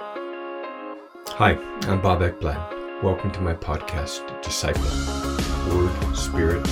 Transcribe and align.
Hi, 0.00 1.58
I'm 1.82 2.00
Bob 2.00 2.20
Ekblad. 2.20 3.02
Welcome 3.02 3.30
to 3.32 3.40
my 3.42 3.52
podcast, 3.52 4.40
Disciple 4.40 4.80
Word, 5.70 6.16
Spirit, 6.16 6.64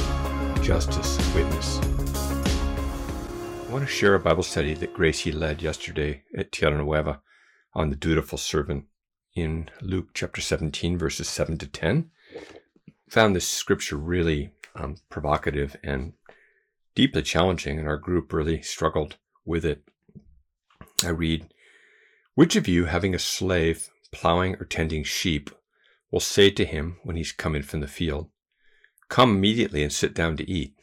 Justice, 0.62 1.19
Witness. 1.35 1.77
I 1.77 3.71
want 3.71 3.85
to 3.85 3.87
share 3.87 4.14
a 4.14 4.19
Bible 4.19 4.43
study 4.43 4.72
that 4.72 4.95
Gracie 4.95 5.30
led 5.30 5.61
yesterday 5.61 6.22
at 6.35 6.53
Tierra 6.53 6.79
Nueva 6.79 7.21
on 7.75 7.91
the 7.91 7.96
dutiful 7.96 8.38
servant 8.38 8.87
in 9.35 9.69
Luke 9.83 10.08
chapter 10.15 10.40
17, 10.40 10.97
verses 10.97 11.29
7 11.29 11.58
to 11.58 11.67
10. 11.67 12.10
Found 13.10 13.37
this 13.37 13.47
scripture 13.47 13.97
really 13.97 14.53
um, 14.74 14.97
provocative 15.10 15.76
and 15.85 16.15
deeply 16.95 17.20
challenging, 17.20 17.79
and 17.79 17.87
our 17.88 17.98
group 17.98 18.33
really 18.33 18.62
struggled 18.62 19.16
with 19.45 19.66
it. 19.66 19.83
I 21.05 21.10
read, 21.10 21.52
Which 22.38 22.55
of 22.55 22.68
you, 22.68 22.84
having 22.84 23.16
a 23.16 23.18
slave 23.18 23.91
plowing 24.12 24.55
or 24.60 24.64
tending 24.64 25.02
sheep, 25.02 25.51
will 26.12 26.20
say 26.20 26.51
to 26.51 26.65
him 26.65 27.01
when 27.02 27.16
he's 27.16 27.33
come 27.33 27.56
in 27.56 27.65
from 27.65 27.80
the 27.80 27.88
field, 27.88 28.30
Come 29.09 29.34
immediately 29.34 29.83
and 29.83 29.92
sit 29.92 30.15
down 30.15 30.37
to 30.37 30.48
eat? 30.48 30.77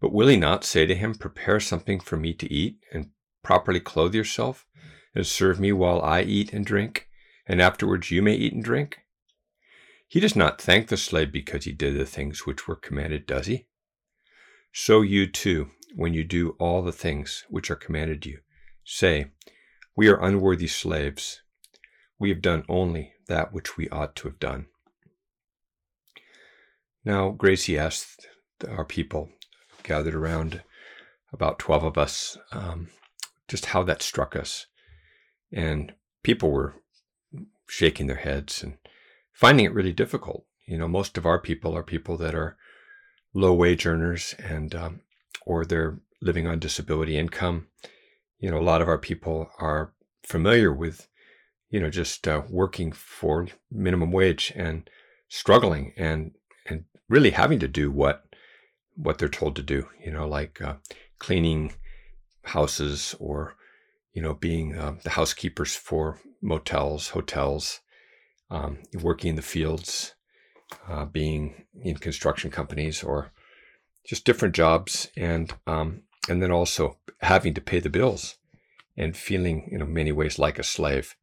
But 0.00 0.12
will 0.12 0.26
he 0.26 0.36
not 0.36 0.64
say 0.64 0.86
to 0.86 0.96
him, 0.96 1.14
Prepare 1.14 1.60
something 1.60 2.00
for 2.00 2.16
me 2.16 2.34
to 2.34 2.52
eat, 2.52 2.80
and 2.92 3.10
properly 3.44 3.78
clothe 3.78 4.12
yourself, 4.12 4.66
and 5.14 5.24
serve 5.24 5.60
me 5.60 5.70
while 5.70 6.02
I 6.02 6.22
eat 6.22 6.52
and 6.52 6.66
drink, 6.66 7.06
and 7.46 7.62
afterwards 7.62 8.10
you 8.10 8.20
may 8.20 8.34
eat 8.34 8.54
and 8.54 8.64
drink? 8.64 8.98
He 10.08 10.18
does 10.18 10.34
not 10.34 10.60
thank 10.60 10.88
the 10.88 10.96
slave 10.96 11.30
because 11.30 11.64
he 11.64 11.70
did 11.70 11.96
the 11.96 12.04
things 12.04 12.44
which 12.44 12.66
were 12.66 12.74
commanded, 12.74 13.24
does 13.24 13.46
he? 13.46 13.68
So 14.72 15.00
you 15.00 15.28
too, 15.28 15.70
when 15.94 16.12
you 16.12 16.24
do 16.24 16.56
all 16.58 16.82
the 16.82 16.90
things 16.90 17.44
which 17.48 17.70
are 17.70 17.76
commanded 17.76 18.26
you, 18.26 18.40
say, 18.82 19.30
We 19.98 20.06
are 20.06 20.24
unworthy 20.24 20.68
slaves. 20.68 21.42
We 22.20 22.28
have 22.28 22.40
done 22.40 22.62
only 22.68 23.14
that 23.26 23.52
which 23.52 23.76
we 23.76 23.88
ought 23.88 24.14
to 24.14 24.28
have 24.28 24.38
done. 24.38 24.66
Now, 27.04 27.30
Gracie 27.30 27.76
asked 27.76 28.28
our 28.68 28.84
people 28.84 29.30
gathered 29.82 30.14
around, 30.14 30.62
about 31.32 31.58
12 31.58 31.82
of 31.82 31.98
us, 31.98 32.38
um, 32.52 32.90
just 33.48 33.66
how 33.66 33.82
that 33.82 34.00
struck 34.00 34.36
us. 34.36 34.66
And 35.50 35.94
people 36.22 36.52
were 36.52 36.76
shaking 37.66 38.06
their 38.06 38.18
heads 38.18 38.62
and 38.62 38.78
finding 39.32 39.66
it 39.66 39.74
really 39.74 39.92
difficult. 39.92 40.44
You 40.64 40.78
know, 40.78 40.86
most 40.86 41.18
of 41.18 41.26
our 41.26 41.40
people 41.40 41.76
are 41.76 41.82
people 41.82 42.16
that 42.18 42.36
are 42.36 42.56
low 43.34 43.52
wage 43.52 43.84
earners 43.84 44.36
and 44.38 44.76
um, 44.76 45.00
or 45.44 45.64
they're 45.64 45.98
living 46.22 46.46
on 46.46 46.60
disability 46.60 47.18
income. 47.18 47.66
You 48.38 48.50
know, 48.50 48.58
a 48.58 48.60
lot 48.62 48.82
of 48.82 48.88
our 48.88 48.98
people 48.98 49.50
are 49.58 49.92
familiar 50.22 50.72
with, 50.72 51.08
you 51.70 51.80
know, 51.80 51.90
just 51.90 52.28
uh, 52.28 52.42
working 52.48 52.92
for 52.92 53.48
minimum 53.70 54.12
wage 54.12 54.52
and 54.54 54.88
struggling 55.28 55.92
and 55.96 56.32
and 56.66 56.84
really 57.08 57.30
having 57.30 57.58
to 57.60 57.68
do 57.68 57.90
what 57.90 58.24
what 58.94 59.18
they're 59.18 59.28
told 59.28 59.56
to 59.56 59.62
do. 59.62 59.88
You 60.04 60.12
know, 60.12 60.28
like 60.28 60.60
uh, 60.60 60.74
cleaning 61.18 61.72
houses 62.44 63.14
or 63.18 63.54
you 64.12 64.22
know 64.22 64.34
being 64.34 64.76
uh, 64.76 64.96
the 65.02 65.10
housekeepers 65.10 65.74
for 65.74 66.20
motels, 66.40 67.08
hotels, 67.10 67.80
um, 68.50 68.78
working 69.02 69.30
in 69.30 69.36
the 69.36 69.42
fields, 69.42 70.14
uh, 70.88 71.04
being 71.04 71.66
in 71.82 71.96
construction 71.96 72.50
companies, 72.50 73.02
or 73.02 73.32
just 74.06 74.24
different 74.24 74.54
jobs, 74.54 75.10
and 75.16 75.52
um, 75.66 76.02
and 76.28 76.42
then 76.42 76.50
also 76.50 76.98
having 77.20 77.54
to 77.54 77.60
pay 77.60 77.80
the 77.80 77.90
bills 77.90 78.36
and 78.96 79.16
feeling, 79.16 79.68
in 79.70 79.92
many 79.92 80.12
ways 80.12 80.38
like 80.38 80.58
a 80.58 80.64
slave. 80.64 81.16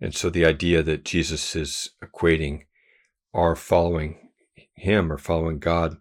And 0.00 0.14
so 0.14 0.30
the 0.30 0.44
idea 0.44 0.82
that 0.82 1.04
Jesus 1.04 1.54
is 1.54 1.90
equating 2.02 2.64
our 3.32 3.54
following 3.54 4.30
Him 4.74 5.12
or 5.12 5.18
following 5.18 5.58
God 5.58 5.98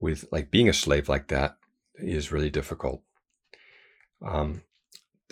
with 0.00 0.26
like 0.30 0.50
being 0.50 0.68
a 0.68 0.72
slave 0.72 1.08
like 1.08 1.28
that 1.28 1.56
is 1.96 2.32
really 2.32 2.50
difficult. 2.50 3.02
Um, 4.24 4.62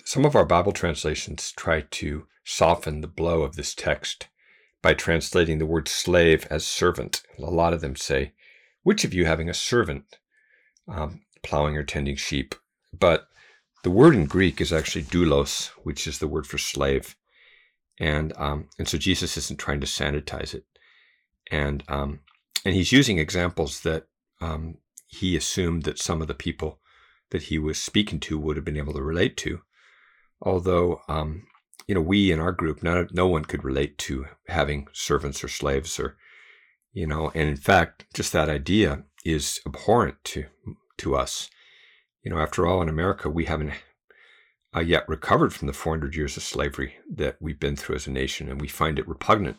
some 0.04 0.24
of 0.24 0.34
our 0.34 0.44
Bible 0.44 0.72
translations 0.72 1.52
try 1.52 1.82
to 1.82 2.26
soften 2.44 3.00
the 3.00 3.06
blow 3.06 3.42
of 3.42 3.56
this 3.56 3.74
text 3.74 4.28
by 4.82 4.94
translating 4.94 5.58
the 5.58 5.66
word 5.66 5.88
slave 5.88 6.46
as 6.50 6.66
servant. 6.66 7.22
A 7.38 7.42
lot 7.42 7.72
of 7.72 7.80
them 7.80 7.94
say, 7.94 8.32
Which 8.82 9.04
of 9.04 9.14
you 9.14 9.24
having 9.24 9.48
a 9.48 9.54
servant 9.54 10.18
um, 10.88 11.22
plowing 11.42 11.76
or 11.76 11.82
tending 11.82 12.16
sheep? 12.16 12.54
But 12.98 13.26
the 13.82 13.90
word 13.90 14.14
in 14.14 14.26
Greek 14.26 14.60
is 14.60 14.72
actually 14.72 15.04
doulos, 15.04 15.68
which 15.82 16.06
is 16.06 16.18
the 16.18 16.28
word 16.28 16.46
for 16.46 16.58
slave. 16.58 17.16
And, 17.98 18.32
um, 18.36 18.68
and 18.78 18.88
so 18.88 18.98
Jesus 18.98 19.36
isn't 19.36 19.58
trying 19.58 19.80
to 19.80 19.86
sanitize 19.86 20.54
it. 20.54 20.64
And, 21.50 21.82
um, 21.88 22.20
and 22.64 22.74
he's 22.74 22.92
using 22.92 23.18
examples 23.18 23.80
that 23.80 24.06
um, 24.40 24.78
he 25.06 25.36
assumed 25.36 25.82
that 25.84 25.98
some 25.98 26.22
of 26.22 26.28
the 26.28 26.34
people 26.34 26.80
that 27.30 27.44
he 27.44 27.58
was 27.58 27.80
speaking 27.80 28.20
to 28.20 28.38
would 28.38 28.56
have 28.56 28.64
been 28.64 28.76
able 28.76 28.94
to 28.94 29.02
relate 29.02 29.36
to. 29.38 29.60
Although 30.40 31.00
um, 31.08 31.44
you 31.86 31.94
know, 31.94 32.00
we 32.00 32.30
in 32.30 32.40
our 32.40 32.52
group, 32.52 32.82
no, 32.82 33.06
no 33.12 33.26
one 33.26 33.44
could 33.44 33.64
relate 33.64 33.98
to 33.98 34.26
having 34.48 34.86
servants 34.92 35.42
or 35.42 35.48
slaves 35.48 35.98
or, 35.98 36.16
you 36.92 37.06
know, 37.06 37.30
and 37.34 37.48
in 37.48 37.56
fact, 37.56 38.06
just 38.14 38.32
that 38.32 38.48
idea 38.48 39.04
is 39.24 39.60
abhorrent 39.66 40.16
to, 40.24 40.46
to 41.02 41.14
us. 41.14 41.50
You 42.22 42.30
know, 42.30 42.38
after 42.38 42.66
all, 42.66 42.82
in 42.82 42.88
America, 42.88 43.28
we 43.28 43.44
haven't 43.44 43.72
uh, 44.74 44.80
yet 44.80 45.08
recovered 45.08 45.52
from 45.52 45.66
the 45.66 45.72
400 45.72 46.14
years 46.14 46.36
of 46.36 46.42
slavery 46.42 46.96
that 47.12 47.36
we've 47.40 47.60
been 47.60 47.76
through 47.76 47.96
as 47.96 48.06
a 48.06 48.10
nation, 48.10 48.48
and 48.48 48.60
we 48.60 48.68
find 48.68 48.98
it 48.98 49.08
repugnant. 49.08 49.56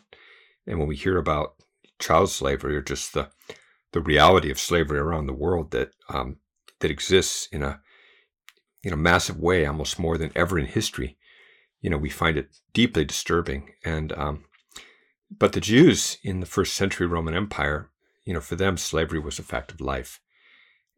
And 0.66 0.78
when 0.78 0.88
we 0.88 0.96
hear 0.96 1.18
about 1.18 1.54
child 1.98 2.30
slavery 2.30 2.76
or 2.76 2.82
just 2.82 3.14
the 3.14 3.30
the 3.92 4.00
reality 4.00 4.50
of 4.50 4.58
slavery 4.58 4.98
around 4.98 5.26
the 5.26 5.32
world 5.32 5.70
that 5.70 5.90
um, 6.08 6.38
that 6.80 6.90
exists 6.90 7.48
in 7.52 7.62
a 7.62 7.80
in 8.82 8.92
a 8.92 8.96
massive 8.96 9.38
way, 9.38 9.64
almost 9.64 9.98
more 9.98 10.18
than 10.18 10.32
ever 10.34 10.58
in 10.58 10.66
history, 10.66 11.16
you 11.80 11.90
know, 11.90 11.98
we 11.98 12.10
find 12.10 12.36
it 12.36 12.48
deeply 12.72 13.04
disturbing. 13.04 13.70
And, 13.84 14.12
um, 14.12 14.44
but 15.30 15.52
the 15.52 15.60
Jews 15.60 16.18
in 16.22 16.40
the 16.40 16.46
first 16.46 16.74
century 16.74 17.06
Roman 17.06 17.34
Empire, 17.34 17.90
you 18.24 18.32
know, 18.32 18.40
for 18.40 18.56
them, 18.56 18.76
slavery 18.76 19.18
was 19.18 19.38
a 19.38 19.42
fact 19.42 19.70
of 19.70 19.80
life. 19.80 20.20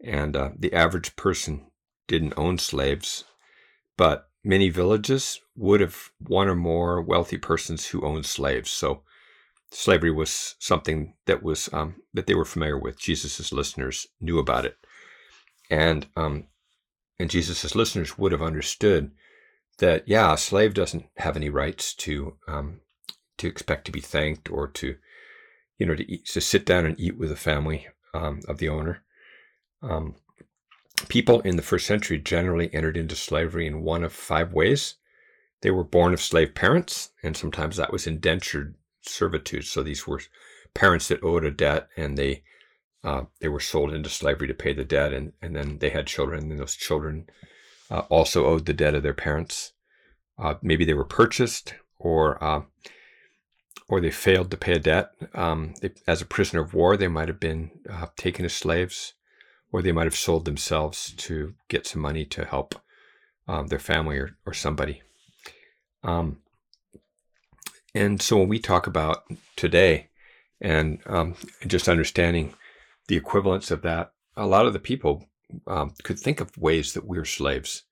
And 0.02 0.36
uh, 0.36 0.50
the 0.58 0.72
average 0.72 1.16
person 1.16 1.66
didn't 2.06 2.34
own 2.36 2.58
slaves, 2.58 3.24
but 3.96 4.28
many 4.44 4.68
villages 4.68 5.40
would 5.56 5.80
have 5.80 6.10
one 6.18 6.48
or 6.48 6.54
more 6.54 7.02
wealthy 7.02 7.38
persons 7.38 7.86
who 7.86 8.04
owned 8.04 8.26
slaves. 8.26 8.70
So 8.70 9.02
slavery 9.70 10.12
was 10.12 10.54
something 10.58 11.14
that 11.26 11.42
was 11.42 11.68
um, 11.72 11.96
that 12.14 12.26
they 12.26 12.34
were 12.34 12.44
familiar 12.44 12.78
with. 12.78 12.98
Jesus's 12.98 13.52
listeners 13.52 14.06
knew 14.20 14.38
about 14.38 14.64
it, 14.64 14.76
and 15.70 16.06
um, 16.16 16.46
and 17.18 17.30
Jesus's 17.30 17.74
listeners 17.74 18.18
would 18.18 18.32
have 18.32 18.42
understood 18.42 19.10
that 19.78 20.06
yeah, 20.06 20.34
a 20.34 20.38
slave 20.38 20.74
doesn't 20.74 21.06
have 21.16 21.36
any 21.36 21.50
rights 21.50 21.94
to 21.94 22.36
um, 22.46 22.80
to 23.38 23.46
expect 23.46 23.84
to 23.86 23.92
be 23.92 24.00
thanked 24.00 24.50
or 24.50 24.68
to 24.68 24.96
you 25.78 25.86
know 25.86 25.94
to 25.94 26.10
eat, 26.10 26.26
to 26.26 26.40
sit 26.40 26.64
down 26.64 26.86
and 26.86 26.98
eat 26.98 27.18
with 27.18 27.30
the 27.30 27.36
family 27.36 27.86
um, 28.14 28.40
of 28.48 28.58
the 28.58 28.68
owner. 28.68 29.02
Um, 29.82 30.16
people 31.08 31.40
in 31.40 31.56
the 31.56 31.62
first 31.62 31.86
century 31.86 32.18
generally 32.18 32.72
entered 32.72 32.96
into 32.96 33.16
slavery 33.16 33.66
in 33.66 33.82
one 33.82 34.04
of 34.04 34.12
five 34.12 34.52
ways. 34.52 34.94
They 35.62 35.70
were 35.70 35.84
born 35.84 36.12
of 36.12 36.20
slave 36.20 36.54
parents, 36.54 37.10
and 37.22 37.36
sometimes 37.36 37.76
that 37.76 37.92
was 37.92 38.06
indentured 38.06 38.74
servitude. 39.02 39.64
So 39.64 39.82
these 39.82 40.06
were 40.06 40.20
parents 40.74 41.08
that 41.08 41.22
owed 41.22 41.44
a 41.44 41.50
debt, 41.50 41.88
and 41.96 42.16
they 42.16 42.42
uh, 43.04 43.24
they 43.40 43.48
were 43.48 43.60
sold 43.60 43.92
into 43.92 44.10
slavery 44.10 44.48
to 44.48 44.54
pay 44.54 44.72
the 44.72 44.84
debt, 44.84 45.12
and, 45.12 45.32
and 45.40 45.54
then 45.54 45.78
they 45.78 45.90
had 45.90 46.06
children, 46.06 46.50
and 46.50 46.58
those 46.58 46.74
children 46.74 47.26
uh, 47.90 48.00
also 48.08 48.46
owed 48.46 48.66
the 48.66 48.72
debt 48.72 48.94
of 48.94 49.02
their 49.02 49.14
parents. 49.14 49.72
Uh, 50.38 50.54
maybe 50.60 50.84
they 50.84 50.94
were 50.94 51.04
purchased 51.04 51.74
or 51.98 52.42
uh, 52.42 52.62
or 53.88 54.00
they 54.00 54.10
failed 54.10 54.50
to 54.50 54.56
pay 54.56 54.72
a 54.72 54.78
debt. 54.78 55.10
Um, 55.34 55.74
they, 55.80 55.92
as 56.06 56.20
a 56.20 56.26
prisoner 56.26 56.60
of 56.60 56.74
war, 56.74 56.96
they 56.96 57.08
might 57.08 57.28
have 57.28 57.40
been 57.40 57.70
uh, 57.88 58.06
taken 58.16 58.44
as 58.44 58.52
slaves, 58.52 59.14
or 59.72 59.82
they 59.82 59.92
might 59.92 60.06
have 60.06 60.16
sold 60.16 60.44
themselves 60.44 61.12
to 61.16 61.54
get 61.68 61.86
some 61.86 62.02
money 62.02 62.24
to 62.24 62.44
help 62.44 62.74
um, 63.48 63.66
their 63.68 63.78
family 63.78 64.18
or, 64.18 64.36
or 64.46 64.52
somebody. 64.52 65.02
Um, 66.02 66.38
and 67.94 68.20
so 68.20 68.38
when 68.38 68.48
we 68.48 68.58
talk 68.58 68.86
about 68.86 69.24
today 69.56 70.08
and 70.60 71.00
um, 71.06 71.34
just 71.66 71.88
understanding 71.88 72.54
the 73.08 73.16
equivalence 73.16 73.70
of 73.70 73.82
that, 73.82 74.12
a 74.36 74.46
lot 74.46 74.66
of 74.66 74.72
the 74.72 74.78
people 74.78 75.24
um, 75.66 75.94
could 76.02 76.18
think 76.18 76.40
of 76.40 76.56
ways 76.58 76.92
that 76.92 77.06
we're 77.06 77.24
slaves, 77.24 77.84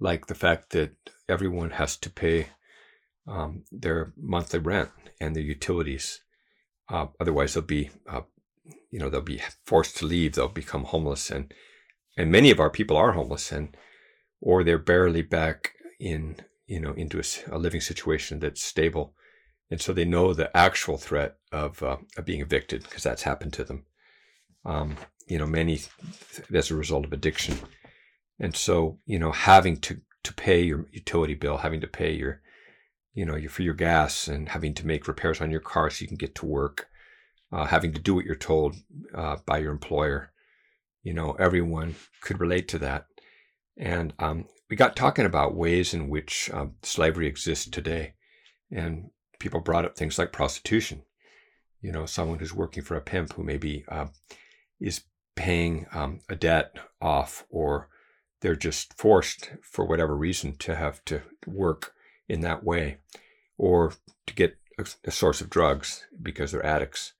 like 0.00 0.26
the 0.26 0.34
fact 0.34 0.70
that 0.70 0.92
everyone 1.28 1.70
has 1.70 1.96
to 1.98 2.10
pay 2.10 2.48
um, 3.26 3.64
their 3.70 4.12
monthly 4.16 4.58
rent 4.58 4.90
and 5.20 5.34
their 5.34 5.42
utilities. 5.42 6.20
Uh, 6.88 7.06
otherwise, 7.20 7.54
they'll 7.54 7.62
be, 7.62 7.90
uh, 8.08 8.22
you 8.90 8.98
know, 8.98 9.10
they'll 9.10 9.20
be 9.20 9.42
forced 9.64 9.96
to 9.98 10.06
leave. 10.06 10.34
They'll 10.34 10.48
become 10.48 10.84
homeless, 10.84 11.30
and 11.30 11.52
and 12.16 12.30
many 12.30 12.50
of 12.50 12.60
our 12.60 12.70
people 12.70 12.96
are 12.96 13.12
homeless, 13.12 13.52
and 13.52 13.76
or 14.40 14.62
they're 14.62 14.78
barely 14.78 15.22
back 15.22 15.72
in 15.98 16.36
you 16.66 16.80
know, 16.80 16.92
into 16.92 17.20
a, 17.20 17.54
a 17.54 17.58
living 17.58 17.80
situation 17.80 18.40
that's 18.40 18.62
stable. 18.62 19.14
And 19.70 19.80
so 19.80 19.92
they 19.92 20.04
know 20.04 20.32
the 20.32 20.54
actual 20.56 20.98
threat 20.98 21.36
of, 21.52 21.82
uh, 21.82 21.96
of 22.16 22.24
being 22.24 22.40
evicted 22.40 22.82
because 22.82 23.02
that's 23.02 23.22
happened 23.22 23.52
to 23.54 23.64
them. 23.64 23.84
Um, 24.64 24.96
you 25.26 25.38
know, 25.38 25.46
many 25.46 25.80
as 26.52 26.70
a 26.70 26.76
result 26.76 27.04
of 27.04 27.12
addiction. 27.12 27.58
And 28.38 28.54
so, 28.56 28.98
you 29.06 29.18
know, 29.18 29.32
having 29.32 29.78
to, 29.78 30.00
to 30.22 30.34
pay 30.34 30.62
your 30.62 30.86
utility 30.92 31.34
bill, 31.34 31.58
having 31.58 31.80
to 31.80 31.86
pay 31.86 32.12
your, 32.14 32.40
you 33.12 33.24
know, 33.24 33.36
your, 33.36 33.50
for 33.50 33.62
your 33.62 33.74
gas 33.74 34.28
and 34.28 34.48
having 34.48 34.74
to 34.74 34.86
make 34.86 35.08
repairs 35.08 35.40
on 35.40 35.50
your 35.50 35.60
car 35.60 35.90
so 35.90 36.02
you 36.02 36.08
can 36.08 36.16
get 36.16 36.34
to 36.36 36.46
work, 36.46 36.88
uh, 37.54 37.66
having 37.66 37.92
to 37.92 38.00
do 38.00 38.14
what 38.16 38.24
you're 38.24 38.34
told 38.34 38.74
uh, 39.14 39.36
by 39.46 39.58
your 39.58 39.70
employer. 39.70 40.32
You 41.04 41.14
know, 41.14 41.32
everyone 41.32 41.94
could 42.20 42.40
relate 42.40 42.66
to 42.68 42.78
that. 42.80 43.06
And 43.76 44.12
um, 44.18 44.46
we 44.68 44.76
got 44.76 44.96
talking 44.96 45.24
about 45.24 45.54
ways 45.54 45.94
in 45.94 46.08
which 46.08 46.50
um, 46.52 46.74
slavery 46.82 47.28
exists 47.28 47.68
today. 47.70 48.14
And 48.72 49.10
people 49.38 49.60
brought 49.60 49.84
up 49.84 49.96
things 49.96 50.18
like 50.18 50.32
prostitution. 50.32 51.02
You 51.80 51.92
know, 51.92 52.06
someone 52.06 52.40
who's 52.40 52.54
working 52.54 52.82
for 52.82 52.96
a 52.96 53.00
pimp 53.00 53.34
who 53.34 53.44
maybe 53.44 53.84
uh, 53.88 54.06
is 54.80 55.02
paying 55.36 55.86
um, 55.92 56.20
a 56.28 56.34
debt 56.34 56.74
off 57.00 57.44
or 57.50 57.88
they're 58.40 58.56
just 58.56 58.98
forced 58.98 59.52
for 59.62 59.84
whatever 59.84 60.16
reason 60.16 60.56
to 60.56 60.74
have 60.74 61.04
to 61.04 61.22
work 61.46 61.92
in 62.28 62.40
that 62.40 62.64
way 62.64 62.98
or 63.58 63.92
to 64.26 64.34
get 64.34 64.56
a, 64.78 64.86
a 65.04 65.10
source 65.10 65.40
of 65.40 65.50
drugs 65.50 66.04
because 66.20 66.50
they're 66.50 66.66
addicts. 66.66 67.12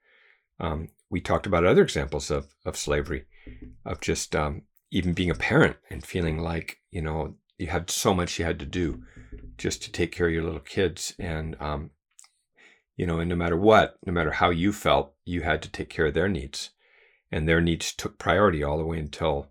Um, 0.60 0.88
we 1.10 1.20
talked 1.20 1.46
about 1.46 1.64
other 1.64 1.82
examples 1.82 2.30
of, 2.30 2.48
of 2.64 2.76
slavery, 2.76 3.24
of 3.84 4.00
just 4.00 4.34
um, 4.34 4.62
even 4.90 5.12
being 5.12 5.30
a 5.30 5.34
parent 5.34 5.76
and 5.90 6.04
feeling 6.04 6.38
like, 6.38 6.78
you 6.90 7.02
know, 7.02 7.34
you 7.58 7.68
had 7.68 7.90
so 7.90 8.14
much 8.14 8.38
you 8.38 8.44
had 8.44 8.58
to 8.58 8.66
do 8.66 9.02
just 9.56 9.82
to 9.82 9.92
take 9.92 10.12
care 10.12 10.26
of 10.26 10.32
your 10.32 10.42
little 10.42 10.60
kids. 10.60 11.14
And, 11.18 11.56
um, 11.60 11.90
you 12.96 13.06
know, 13.06 13.18
and 13.18 13.28
no 13.28 13.36
matter 13.36 13.56
what, 13.56 13.96
no 14.06 14.12
matter 14.12 14.32
how 14.32 14.50
you 14.50 14.72
felt, 14.72 15.14
you 15.24 15.42
had 15.42 15.62
to 15.62 15.70
take 15.70 15.88
care 15.88 16.06
of 16.06 16.14
their 16.14 16.28
needs. 16.28 16.70
And 17.30 17.48
their 17.48 17.60
needs 17.60 17.92
took 17.92 18.18
priority 18.18 18.62
all 18.62 18.78
the 18.78 18.84
way 18.84 18.98
until 18.98 19.50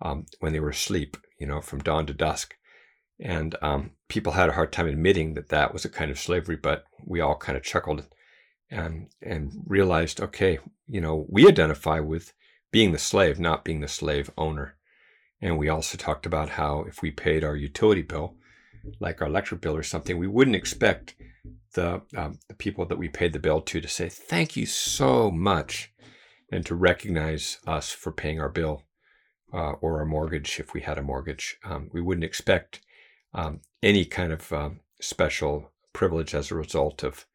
um, 0.00 0.26
when 0.40 0.52
they 0.52 0.60
were 0.60 0.70
asleep, 0.70 1.16
you 1.38 1.46
know, 1.46 1.60
from 1.60 1.80
dawn 1.80 2.06
to 2.06 2.14
dusk. 2.14 2.54
And 3.20 3.56
um, 3.62 3.92
people 4.08 4.32
had 4.32 4.48
a 4.48 4.52
hard 4.52 4.72
time 4.72 4.86
admitting 4.86 5.34
that 5.34 5.48
that 5.48 5.72
was 5.72 5.84
a 5.84 5.88
kind 5.88 6.10
of 6.10 6.18
slavery, 6.18 6.56
but 6.56 6.84
we 7.04 7.20
all 7.20 7.36
kind 7.36 7.56
of 7.56 7.64
chuckled 7.64 8.06
and 8.74 9.08
and 9.22 9.52
realized, 9.66 10.20
okay, 10.20 10.58
you 10.86 11.00
know, 11.00 11.26
we 11.28 11.48
identify 11.48 12.00
with 12.00 12.32
being 12.70 12.92
the 12.92 12.98
slave, 12.98 13.38
not 13.38 13.64
being 13.64 13.80
the 13.80 13.88
slave 13.88 14.30
owner. 14.36 14.76
And 15.40 15.58
we 15.58 15.68
also 15.68 15.96
talked 15.96 16.26
about 16.26 16.50
how 16.50 16.84
if 16.88 17.02
we 17.02 17.10
paid 17.10 17.44
our 17.44 17.56
utility 17.56 18.02
bill, 18.02 18.36
like 19.00 19.20
our 19.20 19.28
electric 19.28 19.60
bill 19.60 19.76
or 19.76 19.82
something, 19.82 20.18
we 20.18 20.26
wouldn't 20.26 20.56
expect 20.56 21.14
the 21.74 22.02
um, 22.16 22.38
the 22.48 22.54
people 22.54 22.84
that 22.86 22.98
we 22.98 23.08
paid 23.08 23.32
the 23.32 23.38
bill 23.38 23.60
to 23.60 23.80
to 23.80 23.88
say 23.88 24.08
thank 24.08 24.56
you 24.56 24.66
so 24.66 25.30
much, 25.30 25.92
and 26.50 26.66
to 26.66 26.74
recognize 26.74 27.58
us 27.66 27.90
for 27.90 28.12
paying 28.12 28.40
our 28.40 28.48
bill 28.48 28.82
uh, 29.52 29.72
or 29.80 29.98
our 29.98 30.06
mortgage 30.06 30.58
if 30.58 30.74
we 30.74 30.80
had 30.80 30.98
a 30.98 31.02
mortgage. 31.02 31.58
Um, 31.64 31.90
we 31.92 32.00
wouldn't 32.00 32.24
expect 32.24 32.80
um, 33.32 33.60
any 33.82 34.04
kind 34.04 34.32
of 34.32 34.52
um, 34.52 34.80
special 35.00 35.72
privilege 35.92 36.34
as 36.34 36.50
a 36.50 36.54
result 36.56 37.02
of, 37.04 37.26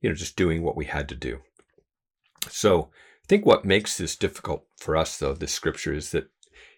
you 0.00 0.08
know, 0.08 0.14
just 0.14 0.36
doing 0.36 0.62
what 0.62 0.76
we 0.76 0.84
had 0.84 1.08
to 1.08 1.14
do. 1.14 1.40
So 2.48 2.90
I 3.24 3.26
think 3.28 3.44
what 3.44 3.64
makes 3.64 3.96
this 3.96 4.16
difficult 4.16 4.66
for 4.78 4.96
us, 4.96 5.18
though, 5.18 5.34
this 5.34 5.52
scripture 5.52 5.92
is 5.92 6.10
that 6.10 6.30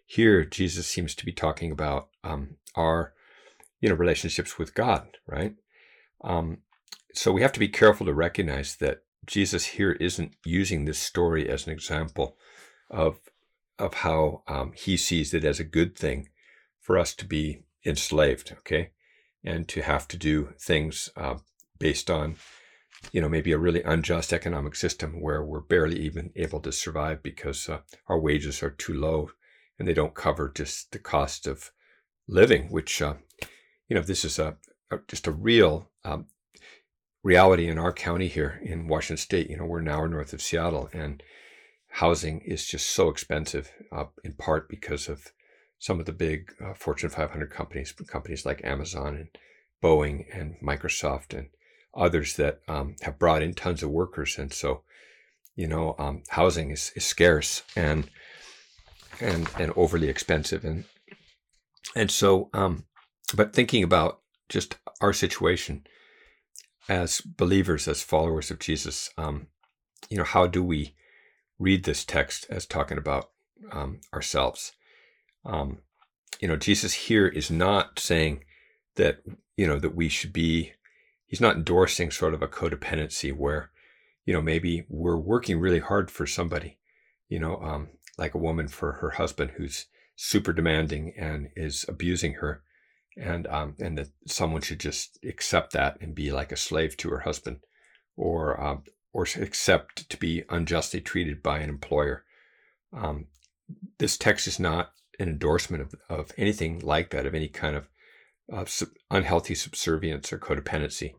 here 0.06 0.44
Jesus 0.44 0.87
seems 0.87 1.15
to 1.15 1.26
be 1.26 1.32
talking 1.32 1.70
about 1.70 2.09
um, 2.25 2.56
our, 2.75 3.12
you 3.81 3.88
know, 3.88 3.94
relationships 3.94 4.59
with 4.59 4.75
God, 4.75 5.19
right? 5.26 5.55
Um, 6.25 6.59
so 7.12 7.32
we 7.32 7.43
have 7.43 7.53
to 7.53 7.61
be 7.61 7.69
careful 7.69 8.06
to 8.06 8.15
recognize 8.15 8.76
that 8.76 9.03
Jesus 9.26 9.67
here 9.67 9.93
isn't 9.93 10.35
using 10.44 10.85
this 10.85 10.99
story 10.99 11.49
as 11.49 11.67
an 11.67 11.73
example 11.73 12.37
of 12.91 13.19
of 13.79 13.94
how 13.94 14.43
um, 14.49 14.73
he 14.75 14.97
sees 14.97 15.32
it 15.32 15.44
as 15.44 15.61
a 15.61 15.65
good 15.65 15.97
thing 15.97 16.29
for 16.81 16.99
us 16.99 17.15
to 17.15 17.25
be 17.25 17.62
enslaved, 17.87 18.53
okay, 18.59 18.91
and 19.44 19.69
to 19.69 19.82
have 19.82 20.09
to 20.09 20.17
do 20.17 20.53
things 20.59 21.11
uh, 21.17 21.37
based 21.79 22.11
on, 22.11 22.37
you 23.12 23.21
know, 23.21 23.29
maybe 23.29 23.53
a 23.53 23.59
really 23.59 23.83
unjust 23.83 24.33
economic 24.33 24.75
system 24.75 25.21
where 25.21 25.43
we're 25.43 25.61
barely 25.61 25.99
even 26.00 26.31
able 26.37 26.61
to 26.61 26.73
survive 26.73 27.23
because 27.23 27.69
uh, 27.69 27.79
our 28.09 28.19
wages 28.19 28.62
are 28.62 28.71
too 28.71 28.95
low 28.95 29.31
and 29.79 29.87
they 29.87 29.95
don't 29.95 30.15
cover 30.15 30.50
just 30.55 30.93
the 30.93 30.99
cost 30.99 31.47
of 31.47 31.71
living, 32.27 32.69
which, 32.71 33.00
uh, 33.00 33.15
you 33.89 33.97
know, 33.97 34.03
this 34.03 34.25
is 34.25 34.39
a, 34.39 34.56
a 34.91 34.99
just 35.06 35.27
a 35.27 35.33
real 35.33 35.91
um, 36.05 36.27
reality 37.23 37.69
in 37.69 37.79
our 37.79 37.93
county 37.93 38.29
here 38.29 38.61
in 38.62 38.89
Washington 38.89 39.17
State. 39.17 39.51
You 39.51 39.56
know, 39.56 39.65
we're 39.65 39.81
an 39.81 39.89
hour 39.89 40.09
north 40.09 40.33
of 40.33 40.43
Seattle, 40.43 40.89
and 40.93 41.23
housing 41.89 42.41
is 42.41 42.67
just 42.67 42.91
so 42.91 43.09
expensive, 43.09 43.73
uh, 43.93 44.06
in 44.25 44.35
part 44.35 44.69
because 44.69 45.09
of 45.09 45.33
some 45.79 46.01
of 46.01 46.06
the 46.06 46.12
big 46.12 46.53
uh, 46.65 46.75
Fortune 46.75 47.11
500 47.11 47.51
companies, 47.51 47.93
companies 47.93 48.44
like 48.44 48.65
Amazon 48.65 49.15
and 49.15 49.29
Boeing 49.83 50.27
and 50.33 50.56
Microsoft 50.61 51.37
and 51.37 51.49
others 51.99 52.37
that 52.37 52.61
um, 52.69 52.97
have 53.03 53.19
brought 53.19 53.43
in 53.43 53.55
tons 53.55 53.83
of 53.83 53.91
workers. 53.91 54.39
And 54.39 54.53
so, 54.53 54.83
you 55.56 55.67
know, 55.67 55.95
um, 55.99 56.23
housing 56.29 56.71
is, 56.71 56.93
is 56.95 57.05
scarce 57.05 57.62
and 57.77 58.09
and 59.21 59.49
and 59.59 59.73
overly 59.77 60.09
expensive. 60.09 60.65
And 60.65 60.85
and 61.95 62.11
so, 62.11 62.50
um, 62.53 62.85
but 63.35 63.53
thinking 63.53 63.83
about 63.83 64.21
just 64.49 64.77
our 65.00 65.12
situation 65.12 65.85
as 66.89 67.21
believers, 67.21 67.89
as 67.89 68.03
followers 68.03 68.51
of 68.51 68.59
Jesus, 68.59 69.11
um, 69.19 69.49
you 70.09 70.17
know, 70.17 70.25
how 70.25 70.47
do 70.47 70.62
we 70.62 70.94
read 71.59 71.85
this 71.85 72.05
text 72.05 72.47
as 72.49 72.67
talking 72.67 72.99
about 72.99 73.31
um, 73.73 74.01
ourselves? 74.15 74.73
Um, 75.44 75.79
you 76.41 76.49
know, 76.49 76.56
Jesus 76.56 76.94
here 76.94 77.27
is 77.27 77.51
not 77.51 77.99
saying 77.99 78.44
that, 78.94 79.23
you 79.56 79.67
know, 79.67 79.79
that 79.79 79.94
we 79.94 80.09
should 80.09 80.33
be, 80.33 80.73
he's 81.29 81.41
not 81.41 81.57
endorsing 81.57 82.11
sort 82.11 82.35
of 82.35 82.43
a 82.43 82.49
codependency 82.49 83.33
where, 83.33 83.71
you 84.25 84.33
know, 84.33 84.43
maybe 84.43 84.85
we're 84.89 85.17
working 85.17 85.61
really 85.61 85.79
hard 85.79 86.11
for 86.11 86.27
somebody, 86.27 86.79
you 87.29 87.39
know, 87.39 87.59
um, 87.59 87.89
like 88.17 88.35
a 88.35 88.39
woman 88.39 88.67
for 88.67 88.93
her 88.93 89.11
husband 89.11 89.53
who's 89.57 89.87
super 90.17 90.53
demanding 90.53 91.13
and 91.17 91.51
is 91.55 91.85
abusing 91.89 92.35
her. 92.35 92.63
And, 93.17 93.47
um, 93.49 93.75
and 93.81 93.99
that 93.99 94.09
someone 94.27 94.63
should 94.63 94.81
just 94.81 95.19
accept 95.25 95.73
that 95.73 96.01
and 96.01 96.15
be 96.15 96.33
like 96.33 96.53
a 96.53 96.57
slave 96.57 96.97
to 96.99 97.11
her 97.11 97.21
husband 97.21 97.61
or, 98.17 98.61
um, 98.61 98.85
or 99.13 99.27
accept 99.37 100.08
to 100.11 100.17
be 100.17 100.44
unjustly 100.49 101.01
treated 101.01 101.43
by 101.43 101.58
an 101.58 101.69
employer. 101.69 102.25
Um, 102.93 103.27
this 103.99 104.17
text 104.17 104.47
is 104.47 104.58
not 104.58 104.93
an 105.19 105.29
endorsement 105.29 105.82
of, 105.82 105.94
of 106.08 106.32
anything 106.39 106.79
like 106.79 107.11
that, 107.11 107.27
of 107.27 107.35
any 107.35 107.49
kind 107.49 107.77
of 107.77 107.89
uh, 108.52 108.64
sub- 108.64 108.90
unhealthy 109.10 109.55
subservience 109.55 110.32
or 110.32 110.38
codependency. 110.38 111.14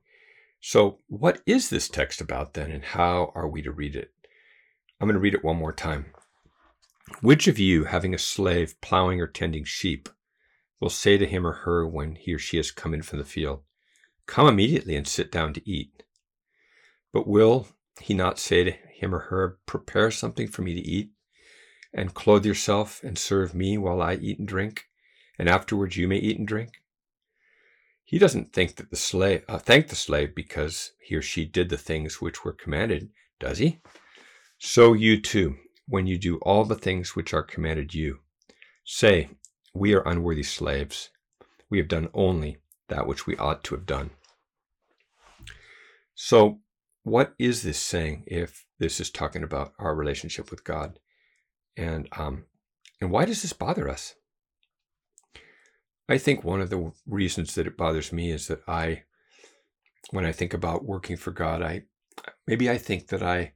So, 0.62 1.00
what 1.08 1.42
is 1.46 1.70
this 1.70 1.88
text 1.88 2.20
about 2.22 2.54
then, 2.54 2.72
and 2.72 2.84
how 2.84 3.32
are 3.36 3.48
we 3.48 3.62
to 3.62 3.72
read 3.72 3.96
it? 3.96 4.12
I'm 5.00 5.08
going 5.08 5.14
to 5.16 5.20
read 5.20 5.34
it 5.34 5.44
one 5.44 5.58
more 5.58 5.72
time. 5.72 6.08
Which 7.22 7.48
of 7.48 7.58
you, 7.58 7.86
having 7.86 8.14
a 8.14 8.20
slave 8.20 8.80
plowing 8.82 9.22
or 9.22 9.28
tending 9.28 9.64
sheep, 9.64 10.10
will 10.80 10.90
say 10.90 11.18
to 11.18 11.26
him 11.26 11.46
or 11.46 11.54
her 11.54 11.88
when 11.88 12.16
he 12.16 12.34
or 12.34 12.40
she 12.40 12.58
has 12.58 12.72
come 12.72 12.94
in 12.94 13.02
from 13.02 13.20
the 13.20 13.26
field, 13.26 13.62
Come 14.26 14.48
immediately 14.48 14.96
and 14.96 15.08
sit 15.08 15.32
down 15.32 15.54
to 15.54 15.70
eat? 15.70 16.04
But 17.12 17.28
will 17.28 17.68
he 18.00 18.14
not 18.14 18.38
say 18.38 18.64
to 18.64 18.72
him 18.72 19.16
or 19.16 19.20
her, 19.20 19.58
Prepare 19.66 20.12
something 20.12 20.48
for 20.48 20.62
me 20.62 20.74
to 20.76 20.82
eat? 20.82 21.12
and 21.94 22.14
clothe 22.14 22.46
yourself 22.46 23.02
and 23.04 23.18
serve 23.18 23.54
me 23.54 23.78
while 23.78 24.02
I 24.02 24.16
eat 24.16 24.40
and 24.40 24.48
drink, 24.48 24.88
and 25.38 25.50
afterwards 25.50 25.98
you 25.98 26.08
may 26.08 26.18
eat 26.18 26.38
and 26.38 26.48
drink? 26.48 26.82
He 28.10 28.18
doesn't 28.18 28.54
think 28.54 28.78
that 28.78 28.90
the 28.90 28.96
slave 28.96 29.44
uh, 29.48 29.60
thank 29.60 29.90
the 29.90 29.96
slave 29.96 30.34
because 30.34 30.94
he 31.00 31.16
or 31.16 31.22
she 31.22 31.46
did 31.46 31.70
the 31.70 31.78
things 31.78 32.20
which 32.20 32.44
were 32.44 32.54
commanded, 32.54 33.12
does 33.40 33.60
he? 33.60 33.82
So 34.58 34.94
you 34.94 35.22
too, 35.22 35.58
when 35.88 36.08
you 36.08 36.18
do 36.18 36.38
all 36.38 36.66
the 36.66 36.74
things 36.74 37.16
which 37.16 37.36
are 37.36 37.44
commanded 37.44 37.94
you, 37.94 38.22
say, 38.84 39.30
We 39.76 39.94
are 39.94 40.02
unworthy 40.08 40.42
slaves. 40.42 41.12
We 41.70 41.78
have 41.78 41.88
done 41.88 42.10
only 42.16 42.58
that 42.88 43.06
which 43.06 43.28
we 43.28 43.38
ought 43.38 43.64
to 43.66 43.76
have 43.76 43.86
done. 43.86 44.10
So, 46.16 46.62
what 47.04 47.36
is 47.38 47.62
this 47.62 47.78
saying 47.78 48.24
if 48.26 48.66
this 48.80 49.00
is 49.00 49.12
talking 49.12 49.44
about 49.44 49.74
our 49.78 49.94
relationship 49.94 50.50
with 50.50 50.64
God? 50.64 50.98
And 51.78 52.10
um, 52.14 52.46
and 53.00 53.12
why 53.12 53.26
does 53.26 53.44
this 53.44 53.54
bother 53.54 53.88
us? 53.88 54.16
I 56.10 56.18
think 56.18 56.44
one 56.44 56.60
of 56.60 56.72
the 56.72 56.92
reasons 57.08 57.54
that 57.56 57.68
it 57.68 57.78
bothers 57.78 58.12
me 58.12 58.32
is 58.32 58.48
that 58.48 58.68
I, 58.68 59.04
when 60.10 60.26
I 60.26 60.32
think 60.32 60.56
about 60.56 60.84
working 60.84 61.18
for 61.18 61.30
God, 61.30 61.62
I 61.62 61.84
maybe 62.48 62.70
I 62.70 62.80
think 62.80 63.08
that 63.10 63.22
I 63.22 63.54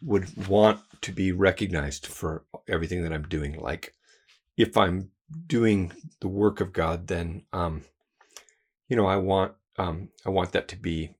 would 0.00 0.46
want 0.46 0.80
to 1.02 1.12
be 1.12 1.32
recognized 1.32 2.06
for 2.06 2.44
everything 2.68 3.02
that 3.02 3.12
I'm 3.12 3.26
doing. 3.26 3.58
Like 3.58 3.94
if 4.56 4.76
I'm 4.76 5.10
doing 5.46 5.92
the 6.20 6.28
work 6.28 6.60
of 6.60 6.72
God, 6.72 7.08
then 7.08 7.42
um, 7.52 7.82
you 8.88 8.96
know, 8.96 9.06
I 9.06 9.16
want 9.16 9.54
um, 9.76 10.10
I 10.24 10.30
want 10.30 10.52
that 10.52 10.68
to 10.68 10.76
be 10.76 11.16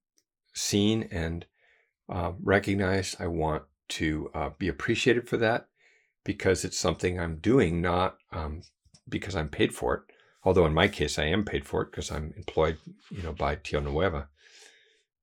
seen 0.55 1.09
and 1.11 1.45
uh, 2.09 2.33
recognized. 2.41 3.17
I 3.21 3.27
want 3.27 3.65
to 3.89 4.31
uh, 4.33 4.51
be 4.59 4.69
appreciated 4.69 5.29
for 5.29 5.39
that 5.39 5.67
because 6.25 6.65
it's 6.65 6.79
something 6.79 7.19
I'm 7.19 7.39
doing, 7.39 7.83
not 7.83 8.19
um, 8.33 8.63
because 9.09 9.35
I'm 9.35 9.49
paid 9.49 9.75
for 9.75 9.95
it. 9.95 10.16
Although 10.47 10.65
in 10.65 10.75
my 10.75 10.87
case, 10.87 11.19
I 11.19 11.25
am 11.25 11.45
paid 11.45 11.67
for 11.67 11.83
it 11.83 11.91
because 11.91 12.13
I'm 12.13 12.33
employed, 12.37 12.79
you 13.11 13.21
know, 13.21 13.33
by 13.33 13.57
Tierra 13.57 13.85
Nueva. 13.85 14.29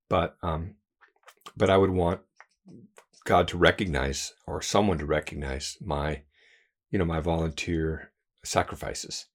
But 0.09 0.35
um, 0.43 0.75
but 1.55 1.69
I 1.69 1.77
would 1.77 1.91
want 1.91 2.19
God 3.23 3.47
to 3.47 3.57
recognize 3.57 4.33
or 4.45 4.61
someone 4.61 4.97
to 4.97 5.05
recognize 5.05 5.77
my, 5.79 6.23
you 6.91 6.99
know, 6.99 7.05
my 7.05 7.21
volunteer 7.21 8.11
sacrifices, 8.43 9.27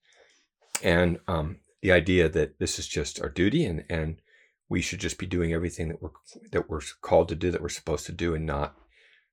and 0.82 1.20
um, 1.26 1.60
the 1.80 1.90
idea 1.90 2.28
that 2.28 2.58
this 2.58 2.78
is 2.78 2.86
just 2.86 3.18
our 3.22 3.30
duty 3.30 3.64
and 3.64 3.82
and 3.88 4.20
we 4.68 4.82
should 4.82 5.00
just 5.00 5.16
be 5.16 5.24
doing 5.24 5.54
everything 5.54 5.88
that 5.88 6.02
we're 6.02 6.10
that 6.52 6.68
we're 6.68 6.82
called 7.00 7.30
to 7.30 7.34
do 7.34 7.50
that 7.50 7.62
we're 7.62 7.70
supposed 7.70 8.04
to 8.04 8.12
do 8.12 8.34
and 8.34 8.44
not 8.44 8.76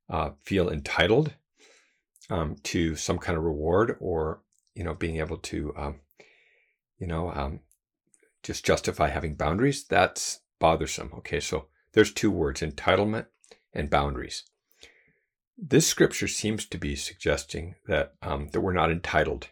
uh, 0.10 0.30
feel 0.42 0.70
entitled 0.70 1.34
um, 2.30 2.56
to 2.64 2.96
some 2.96 3.18
kind 3.18 3.38
of 3.38 3.44
reward 3.44 3.98
or 4.00 4.40
you 4.74 4.86
know 4.86 4.94
being 4.94 5.18
able 5.18 5.38
to 5.38 5.74
um, 5.76 6.00
you 6.98 7.08
know 7.08 7.32
um, 7.32 7.60
just 8.44 8.66
justify 8.66 9.10
having 9.10 9.36
boundaries 9.36 9.84
that's 9.84 10.42
bothersome 10.60 11.12
okay 11.16 11.40
so 11.40 11.66
there's 11.94 12.14
two 12.14 12.32
words 12.32 12.62
entitlement 12.62 13.26
and 13.74 13.90
boundaries 13.90 14.44
this 15.58 15.88
scripture 15.88 16.28
seems 16.28 16.66
to 16.66 16.78
be 16.78 16.96
suggesting 16.96 17.76
that 17.88 18.14
um, 18.22 18.50
that 18.50 18.62
we're 18.62 18.74
not 18.74 18.92
entitled 18.92 19.50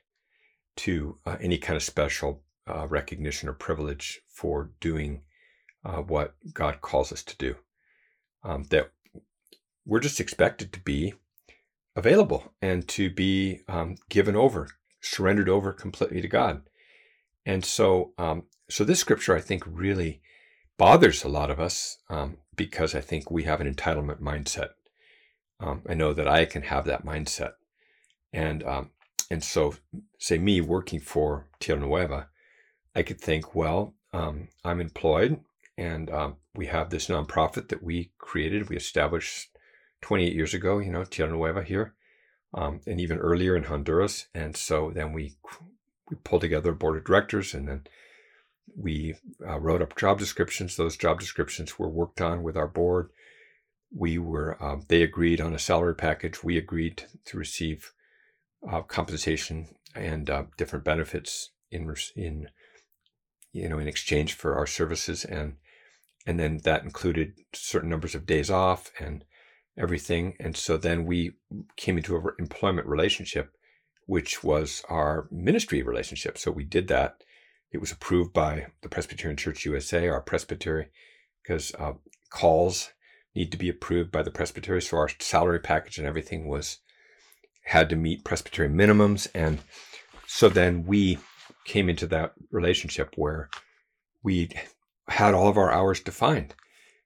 to 0.76 1.18
uh, 1.26 1.38
any 1.40 1.58
kind 1.58 1.78
of 1.78 1.84
special 1.84 2.44
uh, 2.68 2.88
recognition 2.88 3.50
or 3.50 3.54
privilege 3.54 4.22
for 4.28 4.72
doing 4.80 5.22
uh, 5.86 6.02
what 6.02 6.36
God 6.54 6.82
calls 6.82 7.12
us 7.12 7.24
to 7.24 7.38
do. 7.38 7.56
Um, 8.44 8.66
that 8.70 8.92
we're 9.86 10.00
just 10.00 10.20
expected 10.20 10.74
to 10.74 10.80
be 10.80 11.14
available 11.96 12.54
and 12.62 12.88
to 12.90 13.10
be 13.10 13.62
um, 13.68 13.96
given 14.10 14.36
over, 14.36 14.68
surrendered 15.02 15.50
over 15.50 15.72
completely 15.72 16.22
to 16.22 16.28
God. 16.28 16.64
And 17.46 17.64
so, 17.66 18.14
um, 18.18 18.44
so 18.70 18.84
this 18.84 19.00
scripture 19.00 19.36
I 19.36 19.42
think 19.42 19.64
really 19.66 20.22
bothers 20.78 21.24
a 21.24 21.30
lot 21.30 21.52
of 21.52 21.60
us 21.60 21.98
um, 22.10 22.38
because 22.56 22.96
I 22.96 23.02
think 23.02 23.30
we 23.30 23.44
have 23.44 23.62
an 23.62 23.74
entitlement 23.74 24.22
mindset. 24.22 24.70
Um, 25.60 25.82
I 25.88 25.94
know 25.94 26.14
that 26.14 26.28
I 26.28 26.46
can 26.46 26.64
have 26.64 26.86
that 26.86 27.06
mindset, 27.06 27.54
and 28.34 28.64
um, 28.64 28.90
and 29.30 29.44
so 29.44 29.76
say 30.18 30.38
me 30.38 30.62
working 30.62 31.00
for 31.00 31.48
Tierra 31.60 31.80
Nueva, 31.80 32.28
I 32.96 33.04
could 33.04 33.20
think, 33.20 33.56
well, 33.56 33.96
um, 34.14 34.50
I'm 34.64 34.80
employed 34.80 35.40
and 35.78 36.10
um, 36.12 36.36
we 36.56 36.68
have 36.68 36.90
this 36.90 37.08
nonprofit 37.08 37.70
that 37.70 37.82
we 37.82 38.12
created, 38.20 38.70
we 38.70 38.78
established 38.78 39.50
28 40.02 40.34
years 40.34 40.54
ago, 40.54 40.80
you 40.80 40.92
know, 40.92 41.04
Tierra 41.04 41.32
Nueva 41.32 41.64
here, 41.64 41.96
um, 42.54 42.82
and 42.86 43.00
even 43.00 43.18
earlier 43.18 43.56
in 43.56 43.64
Honduras. 43.64 44.28
And 44.36 44.56
so 44.56 44.92
then 44.94 45.14
we 45.14 45.36
we 46.10 46.18
pulled 46.24 46.42
together 46.42 46.72
a 46.72 46.76
board 46.76 46.98
of 46.98 47.06
directors, 47.06 47.54
and 47.54 47.68
then 47.68 47.88
we 48.76 49.16
uh, 49.46 49.60
wrote 49.60 49.82
up 49.82 49.98
job 49.98 50.20
descriptions. 50.20 50.76
Those 50.76 50.98
job 50.98 51.20
descriptions 51.20 51.78
were 51.78 51.90
worked 51.90 52.22
on 52.22 52.44
with 52.44 52.58
our 52.58 52.68
board. 52.68 53.10
We 53.96 54.18
were 54.18 54.62
um, 54.64 54.84
they 54.88 55.04
agreed 55.04 55.40
on 55.40 55.54
a 55.54 55.60
salary 55.60 55.96
package. 55.96 56.44
We 56.44 56.58
agreed 56.58 57.04
to, 57.26 57.38
receive 57.38 57.92
uh, 58.70 58.82
compensation 58.82 59.68
and 59.96 60.30
uh, 60.30 60.44
different 60.58 60.86
benefits 60.86 61.52
in 61.72 61.94
in 62.16 62.50
you 63.52 63.70
know 63.70 63.80
in 63.80 63.88
exchange 63.88 64.34
for 64.34 64.56
our 64.56 64.68
services 64.68 65.24
and 65.26 65.58
and 66.26 66.40
then 66.40 66.60
that 66.64 66.84
included 66.84 67.34
certain 67.54 67.90
numbers 67.90 68.16
of 68.16 68.26
days 68.26 68.50
off 68.50 68.92
and 69.00 69.26
everything. 69.78 70.36
And 70.40 70.56
so 70.56 70.78
then 70.78 71.06
we 71.06 71.34
came 71.76 71.98
into 71.98 72.16
an 72.16 72.24
employment 72.40 72.88
relationship, 72.88 73.52
which 74.06 74.44
was 74.44 74.84
our 74.90 75.28
ministry 75.32 75.82
relationship. 75.82 76.38
So 76.38 76.52
we 76.52 76.64
did 76.64 76.88
that. 76.90 77.24
It 77.72 77.80
was 77.80 77.92
approved 77.92 78.34
by 78.34 78.68
the 78.82 78.90
Presbyterian 78.90 79.38
Church 79.38 79.66
USA, 79.66 80.08
our 80.08 80.22
presbytery, 80.22 80.90
because 81.42 81.74
uh, 81.80 81.94
calls 82.30 82.92
need 83.36 83.52
to 83.52 83.58
be 83.58 83.70
approved 83.70 84.12
by 84.12 84.22
the 84.22 84.32
presbytery. 84.32 84.82
So 84.82 84.98
our 84.98 85.10
salary 85.20 85.60
package 85.60 85.98
and 85.98 86.08
everything 86.08 86.48
was 86.48 86.80
had 87.66 87.90
to 87.90 87.96
meet 87.96 88.26
presbytery 88.26 88.70
minimums. 88.70 89.28
And 89.34 89.60
so 90.28 90.50
then 90.50 90.86
we 90.86 91.18
came 91.66 91.90
into 91.90 92.08
that 92.08 92.34
relationship 92.52 93.14
where 93.16 93.50
we 94.22 94.50
had 95.08 95.34
all 95.34 95.48
of 95.48 95.58
our 95.58 95.72
hours 95.72 96.00
defined. 96.00 96.56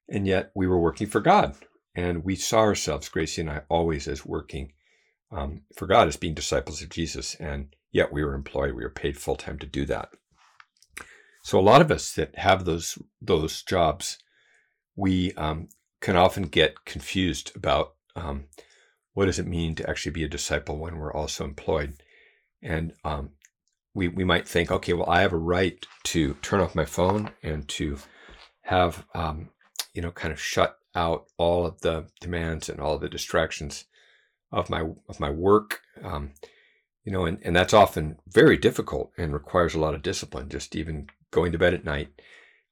And 0.10 0.26
yet 0.26 0.52
we 0.56 0.68
were 0.68 0.80
working 0.80 1.08
for 1.08 1.22
God. 1.22 1.56
And 1.96 2.24
we 2.24 2.36
saw 2.36 2.60
ourselves, 2.60 3.10
Gracie 3.10 3.42
and 3.42 3.50
I, 3.50 3.62
always 3.70 4.08
as 4.08 4.26
working 4.26 4.74
um, 5.32 5.62
for 5.76 5.88
God, 5.88 6.08
as 6.08 6.18
being 6.18 6.34
disciples 6.34 6.82
of 6.82 6.90
Jesus. 6.90 7.36
And 7.36 7.76
yet 7.92 8.12
we 8.12 8.24
were 8.24 8.34
employed, 8.34 8.74
we 8.74 8.84
were 8.84 8.90
paid 8.90 9.18
full 9.18 9.36
time 9.36 9.60
to 9.60 9.68
do 9.68 9.86
that. 9.86 10.10
So 11.44 11.58
a 11.58 11.62
lot 11.62 11.82
of 11.82 11.92
us 11.92 12.12
that 12.14 12.38
have 12.38 12.66
those 12.66 12.98
those 13.22 13.62
jobs, 13.64 14.18
we 14.96 15.32
um, 15.34 15.70
can 16.02 16.18
often 16.18 16.44
get 16.44 16.86
confused 16.86 17.54
about 17.56 17.94
um, 18.16 18.46
what 19.14 19.26
does 19.26 19.40
it 19.40 19.48
mean 19.48 19.74
to 19.76 19.90
actually 19.90 20.12
be 20.12 20.24
a 20.24 20.30
disciple 20.30 20.78
when 20.78 20.98
we're 20.98 21.14
also 21.14 21.44
employed. 21.44 22.04
And 22.62 22.94
um, 23.04 23.32
we, 23.94 24.08
we 24.10 24.24
might 24.24 24.48
think, 24.48 24.72
okay, 24.72 24.94
well, 24.94 25.10
I 25.10 25.22
have 25.22 25.34
a 25.34 25.38
right 25.38 25.84
to 26.06 26.34
turn 26.36 26.60
off 26.60 26.76
my 26.76 26.86
phone 26.86 27.32
and 27.42 27.68
to 27.70 27.98
have, 28.62 29.06
um, 29.16 29.50
you 29.94 30.02
know, 30.02 30.12
kind 30.12 30.32
of 30.32 30.40
shut 30.40 30.78
out 30.94 31.26
all 31.38 31.66
of 31.66 31.82
the 31.82 32.08
demands 32.20 32.70
and 32.70 32.80
all 32.80 32.96
of 32.96 33.02
the 33.02 33.10
distractions 33.10 33.86
of 34.52 34.70
my 34.70 34.82
of 35.10 35.20
my 35.20 35.30
work. 35.30 35.82
Um, 36.04 36.32
you 37.04 37.12
know, 37.14 37.26
and, 37.26 37.40
and 37.42 37.56
that's 37.56 37.74
often 37.74 38.18
very 38.28 38.58
difficult 38.58 39.12
and 39.18 39.32
requires 39.34 39.74
a 39.74 39.80
lot 39.80 39.96
of 39.96 40.02
discipline. 40.02 40.50
Just 40.50 40.76
even 40.76 41.08
going 41.32 41.52
to 41.54 41.58
bed 41.58 41.74
at 41.74 41.86
night, 41.86 42.10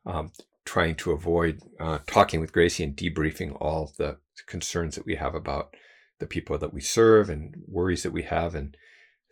um, 0.06 0.32
trying 0.66 0.96
to 0.96 1.12
avoid 1.12 1.62
uh, 1.80 2.00
talking 2.06 2.42
with 2.42 2.52
Gracie 2.52 2.84
and 2.84 2.98
debriefing 2.98 3.56
all 3.62 3.94
the 3.98 4.18
concerns 4.48 4.96
that 4.96 5.06
we 5.06 5.16
have 5.16 5.36
about 5.36 5.76
the 6.20 6.26
people 6.26 6.58
that 6.58 6.74
we 6.74 6.82
serve 6.82 7.30
and 7.30 7.56
worries 7.68 8.04
that 8.04 8.12
we 8.12 8.24
have 8.24 8.56
and 8.56 8.78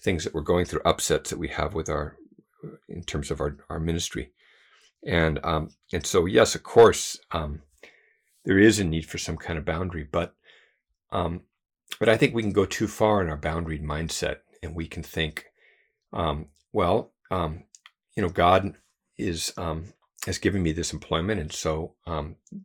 things 0.02 0.24
that 0.24 0.34
we're 0.34 0.42
going 0.42 0.66
through, 0.66 0.82
upsets 0.86 1.30
that 1.30 1.40
we 1.40 1.48
have 1.48 1.74
with 1.74 1.90
our, 1.90 2.18
in 2.90 3.04
terms 3.04 3.32
of 3.32 3.40
our, 3.40 3.58
our 3.70 3.80
ministry. 3.80 4.32
And, 5.06 5.40
um, 5.44 5.70
and 5.92 6.06
so, 6.06 6.26
yes, 6.26 6.56
of 6.56 6.64
course, 6.64 7.20
um, 7.32 7.62
there 8.46 8.60
is 8.60 8.80
a 8.80 8.84
need 8.84 9.06
for 9.06 9.18
some 9.18 9.38
kind 9.38 9.58
of 9.58 9.66
boundary, 9.66 10.08
but, 10.10 10.36
um, 11.12 11.42
but 12.00 12.10
I 12.10 12.18
think 12.18 12.34
we 12.34 12.42
can 12.42 12.54
go 12.54 12.66
too 12.66 12.88
far 12.88 13.22
in 13.22 13.30
our 13.30 13.38
boundary 13.38 13.80
mindset 13.80 14.38
and 14.62 14.76
we 14.76 14.88
can 14.88 15.04
think, 15.04 15.46
um, 16.12 16.48
well, 16.72 17.14
um, 17.32 17.64
you 18.16 18.24
know, 18.24 18.30
God 18.30 18.76
is, 19.18 19.54
um, 19.58 19.94
has 20.26 20.38
given 20.38 20.64
me 20.64 20.72
this 20.72 20.94
employment. 20.94 21.42
And 21.42 21.52
so, 21.52 21.96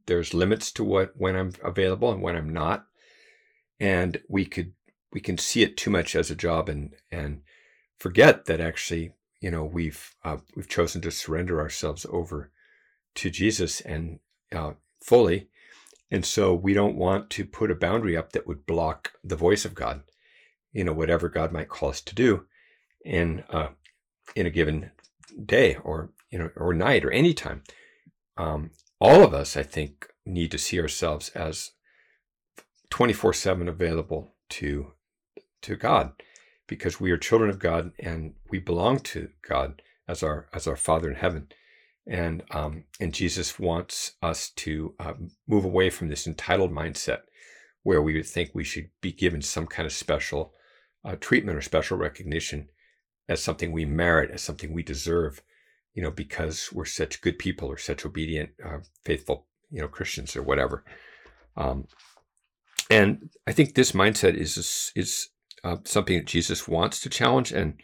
there's 0.06 0.34
limits 0.34 0.70
to 0.72 0.84
what, 0.84 1.12
when 1.16 1.36
I'm 1.36 1.52
available 1.64 2.12
and 2.12 2.22
when 2.22 2.36
I'm 2.36 2.52
not. 2.52 2.86
And 3.80 4.20
we 4.28 4.44
could 4.44 4.72
we 5.12 5.20
can 5.20 5.38
see 5.38 5.62
it 5.62 5.76
too 5.76 5.90
much 5.90 6.14
as 6.14 6.30
a 6.30 6.36
job 6.36 6.68
and 6.68 6.94
and 7.10 7.42
forget 7.98 8.44
that 8.46 8.60
actually 8.60 9.12
you 9.40 9.50
know 9.50 9.64
we've 9.64 10.14
uh, 10.24 10.38
we've 10.54 10.68
chosen 10.68 11.00
to 11.02 11.10
surrender 11.10 11.60
ourselves 11.60 12.06
over 12.10 12.50
to 13.14 13.30
Jesus 13.30 13.80
and 13.80 14.20
uh, 14.52 14.72
fully, 15.02 15.48
and 16.10 16.24
so 16.24 16.54
we 16.54 16.74
don't 16.74 16.96
want 16.96 17.30
to 17.30 17.44
put 17.44 17.70
a 17.70 17.74
boundary 17.76 18.16
up 18.16 18.32
that 18.32 18.46
would 18.46 18.66
block 18.66 19.12
the 19.22 19.36
voice 19.36 19.64
of 19.64 19.74
God, 19.74 20.02
you 20.72 20.84
know 20.84 20.92
whatever 20.92 21.28
God 21.28 21.52
might 21.52 21.68
call 21.68 21.90
us 21.90 22.00
to 22.02 22.14
do, 22.14 22.46
in 23.04 23.44
uh, 23.50 23.68
in 24.34 24.46
a 24.46 24.50
given 24.50 24.90
day 25.44 25.76
or 25.76 26.10
you 26.30 26.38
know 26.38 26.50
or 26.56 26.74
night 26.74 27.04
or 27.04 27.10
any 27.10 27.34
time. 27.34 27.62
Um, 28.36 28.70
all 29.00 29.22
of 29.22 29.34
us, 29.34 29.56
I 29.56 29.62
think, 29.62 30.08
need 30.26 30.50
to 30.50 30.58
see 30.58 30.80
ourselves 30.80 31.28
as 31.30 31.72
24 32.90 33.32
7 33.32 33.68
available 33.68 34.34
to 34.50 34.92
to 35.62 35.76
God 35.76 36.12
because 36.66 37.00
we 37.00 37.10
are 37.10 37.18
children 37.18 37.50
of 37.50 37.58
God 37.58 37.92
and 37.98 38.34
we 38.50 38.58
belong 38.58 39.00
to 39.00 39.30
God 39.46 39.82
as 40.06 40.22
our 40.22 40.48
as 40.52 40.66
our 40.66 40.76
Father 40.76 41.08
in 41.08 41.16
heaven. 41.16 41.48
And 42.08 42.42
um, 42.50 42.84
and 43.00 43.12
Jesus 43.12 43.58
wants 43.58 44.12
us 44.22 44.50
to 44.56 44.94
uh, 44.98 45.12
move 45.46 45.64
away 45.64 45.90
from 45.90 46.08
this 46.08 46.26
entitled 46.26 46.72
mindset 46.72 47.20
where 47.82 48.02
we 48.02 48.14
would 48.14 48.26
think 48.26 48.50
we 48.52 48.64
should 48.64 48.88
be 49.00 49.12
given 49.12 49.42
some 49.42 49.66
kind 49.66 49.86
of 49.86 49.92
special 49.92 50.52
uh, 51.04 51.16
treatment 51.20 51.56
or 51.58 51.62
special 51.62 51.96
recognition 51.96 52.68
as 53.28 53.42
something 53.42 53.72
we 53.72 53.84
merit, 53.84 54.30
as 54.30 54.42
something 54.42 54.72
we 54.72 54.82
deserve, 54.82 55.42
you 55.94 56.02
know, 56.02 56.10
because 56.10 56.70
we're 56.72 56.84
such 56.84 57.20
good 57.20 57.38
people 57.38 57.68
or 57.68 57.76
such 57.76 58.06
obedient, 58.06 58.50
uh, 58.64 58.78
faithful, 59.04 59.46
you 59.70 59.80
know, 59.80 59.88
Christians 59.88 60.34
or 60.34 60.42
whatever. 60.42 60.84
Um, 61.56 61.86
and 62.90 63.30
I 63.46 63.52
think 63.52 63.74
this 63.74 63.92
mindset 63.92 64.34
is 64.34 64.92
is 64.96 65.28
uh, 65.62 65.76
something 65.84 66.16
that 66.16 66.26
Jesus 66.26 66.66
wants 66.66 67.00
to 67.00 67.10
challenge, 67.10 67.52
and 67.52 67.80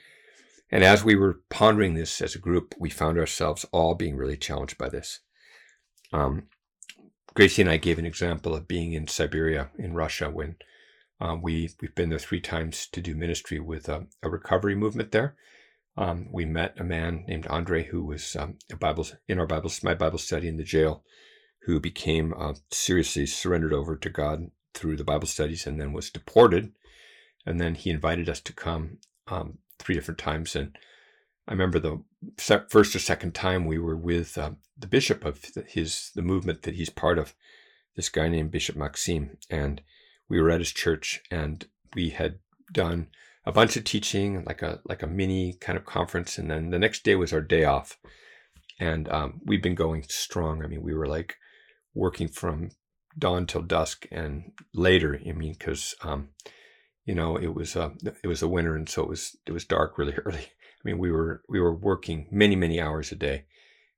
And 0.70 0.82
as 0.82 1.04
we 1.04 1.14
were 1.14 1.40
pondering 1.50 1.94
this 1.94 2.20
as 2.20 2.34
a 2.34 2.40
group, 2.40 2.74
we 2.78 2.90
found 2.90 3.18
ourselves 3.18 3.64
all 3.72 3.94
being 3.94 4.16
really 4.16 4.36
challenged 4.36 4.78
by 4.78 4.88
this. 4.88 5.20
Um, 6.12 6.48
Gracie 7.34 7.62
and 7.62 7.70
I 7.70 7.76
gave 7.76 7.98
an 7.98 8.06
example 8.06 8.54
of 8.54 8.68
being 8.68 8.92
in 8.92 9.08
Siberia 9.08 9.70
in 9.76 9.94
Russia 9.94 10.30
when 10.30 10.56
um, 11.20 11.42
we 11.42 11.70
we've 11.80 11.94
been 11.94 12.10
there 12.10 12.18
three 12.18 12.40
times 12.40 12.86
to 12.92 13.00
do 13.00 13.14
ministry 13.14 13.58
with 13.58 13.88
a, 13.88 14.06
a 14.22 14.28
recovery 14.28 14.74
movement 14.74 15.12
there. 15.12 15.36
Um, 15.96 16.28
we 16.32 16.44
met 16.44 16.78
a 16.78 16.84
man 16.84 17.24
named 17.28 17.46
Andre 17.46 17.84
who 17.84 18.04
was 18.04 18.36
um, 18.36 18.58
a 18.70 18.76
Bible 18.76 19.06
in 19.28 19.38
our 19.38 19.46
Bible 19.46 19.70
my 19.82 19.94
Bible 19.94 20.18
study 20.18 20.48
in 20.48 20.56
the 20.56 20.64
jail, 20.64 21.04
who 21.62 21.80
became 21.80 22.34
uh, 22.36 22.54
seriously 22.70 23.26
surrendered 23.26 23.72
over 23.72 23.96
to 23.96 24.10
God 24.10 24.50
through 24.74 24.96
the 24.96 25.04
Bible 25.04 25.28
studies 25.28 25.66
and 25.66 25.80
then 25.80 25.92
was 25.92 26.10
deported. 26.10 26.72
And 27.46 27.60
then 27.60 27.74
he 27.74 27.90
invited 27.90 28.28
us 28.28 28.40
to 28.40 28.52
come 28.52 28.98
um, 29.28 29.58
three 29.78 29.94
different 29.94 30.18
times. 30.18 30.56
And 30.56 30.76
I 31.46 31.52
remember 31.52 31.78
the 31.78 32.02
first 32.68 32.94
or 32.94 32.98
second 32.98 33.34
time 33.34 33.66
we 33.66 33.78
were 33.78 33.96
with 33.96 34.38
uh, 34.38 34.52
the 34.78 34.86
bishop 34.86 35.24
of 35.24 35.44
his 35.68 36.10
the 36.14 36.22
movement 36.22 36.62
that 36.62 36.74
he's 36.74 36.90
part 36.90 37.18
of, 37.18 37.34
this 37.96 38.08
guy 38.08 38.28
named 38.28 38.50
Bishop 38.50 38.76
Maxime, 38.76 39.36
and 39.48 39.80
we 40.28 40.40
were 40.40 40.50
at 40.50 40.60
his 40.60 40.72
church 40.72 41.20
and 41.30 41.66
we 41.94 42.10
had 42.10 42.38
done 42.72 43.08
a 43.46 43.52
bunch 43.52 43.76
of 43.76 43.84
teaching, 43.84 44.44
like 44.44 44.62
a 44.62 44.80
like 44.84 45.02
a 45.02 45.06
mini 45.06 45.54
kind 45.60 45.78
of 45.78 45.84
conference, 45.84 46.38
and 46.38 46.50
then 46.50 46.70
the 46.70 46.78
next 46.78 47.04
day 47.04 47.14
was 47.14 47.32
our 47.32 47.40
day 47.40 47.64
off, 47.64 47.98
and 48.80 49.08
um, 49.10 49.40
we've 49.44 49.62
been 49.62 49.74
going 49.74 50.04
strong. 50.08 50.64
I 50.64 50.66
mean, 50.66 50.82
we 50.82 50.94
were 50.94 51.06
like 51.06 51.36
working 51.94 52.28
from 52.28 52.70
dawn 53.18 53.46
till 53.46 53.62
dusk 53.62 54.06
and 54.10 54.52
later. 54.72 55.20
I 55.26 55.32
mean, 55.32 55.52
because 55.52 55.94
um, 56.02 56.30
you 57.04 57.14
know 57.14 57.36
it 57.36 57.54
was 57.54 57.76
uh, 57.76 57.90
it 58.22 58.28
was 58.28 58.42
a 58.42 58.48
winter, 58.48 58.76
and 58.76 58.88
so 58.88 59.02
it 59.02 59.08
was 59.08 59.36
it 59.46 59.52
was 59.52 59.64
dark 59.64 59.98
really 59.98 60.14
early. 60.24 60.38
I 60.38 60.82
mean, 60.84 60.98
we 60.98 61.10
were 61.10 61.42
we 61.48 61.60
were 61.60 61.74
working 61.74 62.28
many 62.30 62.56
many 62.56 62.80
hours 62.80 63.12
a 63.12 63.16
day, 63.16 63.44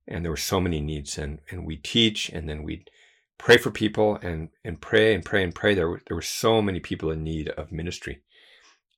and 0.07 0.25
there 0.25 0.33
were 0.33 0.37
so 0.37 0.61
many 0.61 0.81
needs, 0.81 1.19
and 1.19 1.41
and 1.51 1.67
we 1.67 1.77
teach, 1.77 2.29
and 2.31 2.49
then 2.49 2.63
we'd 2.63 2.91
pray 3.39 3.57
for 3.57 3.71
people, 3.71 4.17
and 4.23 4.51
and 4.65 4.81
pray 4.81 5.15
and 5.15 5.25
pray 5.25 5.43
and 5.45 5.55
pray. 5.55 5.75
There 5.75 5.89
were 5.89 6.03
there 6.07 6.17
were 6.17 6.23
so 6.23 6.63
many 6.63 6.81
people 6.81 7.11
in 7.11 7.25
need 7.25 7.49
of 7.51 7.73
ministry 7.73 8.23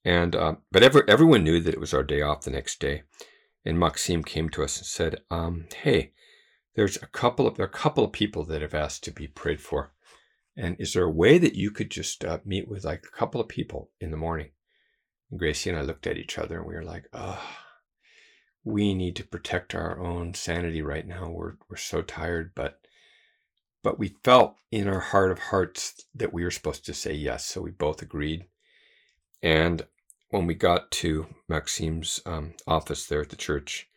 and 0.05 0.35
uh, 0.35 0.55
but 0.71 0.83
ever, 0.83 1.05
everyone 1.09 1.45
knew 1.45 1.61
that 1.61 1.75
it 1.75 1.81
was 1.81 1.93
our 1.93 2.03
day 2.03 2.23
off 2.23 2.43
the 2.43 2.51
next 2.51 2.81
day. 2.81 3.03
And 3.65 3.79
Maxime 3.79 4.23
came 4.23 4.49
to 4.51 4.63
us 4.63 4.79
and 4.79 4.87
said, 4.87 5.21
um, 5.31 5.67
"Hey, 5.83 6.13
there's 6.77 6.97
a 6.97 7.07
couple 7.07 7.47
of 7.47 7.57
there 7.57 7.67
are 7.67 7.69
a 7.69 7.73
couple 7.73 8.05
of 8.05 8.13
people 8.13 8.45
that 8.45 8.63
have 8.63 8.75
asked 8.75 9.05
to 9.05 9.11
be 9.11 9.27
prayed 9.27 9.61
for, 9.61 9.93
and 10.59 10.77
is 10.79 10.93
there 10.93 11.05
a 11.05 11.11
way 11.11 11.39
that 11.39 11.55
you 11.55 11.71
could 11.71 11.91
just 11.91 12.25
uh, 12.25 12.41
meet 12.45 12.69
with 12.69 12.85
like 12.85 13.05
a 13.07 13.17
couple 13.17 13.41
of 13.41 13.49
people 13.49 13.91
in 14.01 14.11
the 14.11 14.17
morning?" 14.19 14.51
And 15.31 15.39
Gracie 15.39 15.71
and 15.71 15.79
I 15.79 15.83
looked 15.83 16.07
at 16.07 16.19
each 16.19 16.39
other 16.39 16.59
and 16.59 16.67
we 16.67 16.75
were 16.75 16.85
like, 16.85 17.09
"Oh, 17.13 17.43
we 18.65 18.95
need 18.95 19.17
to 19.17 19.27
protect 19.27 19.75
our 19.75 19.99
own 20.01 20.35
sanity 20.35 20.83
right 20.83 21.07
now. 21.07 21.31
We're 21.31 21.55
we're 21.71 21.77
so 21.77 22.03
tired, 22.03 22.53
but." 22.55 22.81
But 23.85 23.99
we 23.99 24.17
felt 24.25 24.57
in 24.73 24.89
our 24.89 24.99
heart 24.99 25.31
of 25.31 25.39
hearts 25.39 26.05
that 26.15 26.33
we 26.33 26.43
were 26.43 26.51
supposed 26.51 26.85
to 26.87 26.93
say 26.93 27.13
yes, 27.15 27.47
so 27.47 27.61
we 27.61 27.71
both 27.71 28.03
agreed. 28.03 28.47
And 29.41 29.87
when 30.31 30.47
we 30.47 30.55
got 30.55 30.91
to 30.91 31.27
Maxime's 31.49 32.21
um, 32.27 32.55
office 32.67 33.07
there 33.07 33.23
at 33.23 33.31
the 33.31 33.37
church, 33.37 33.89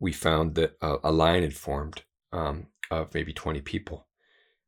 we 0.00 0.12
found 0.12 0.56
that 0.56 0.76
a, 0.82 0.96
a 1.04 1.12
line 1.12 1.42
had 1.42 1.54
formed 1.54 2.02
um, 2.32 2.66
of 2.90 3.14
maybe 3.14 3.32
20 3.32 3.60
people. 3.62 4.07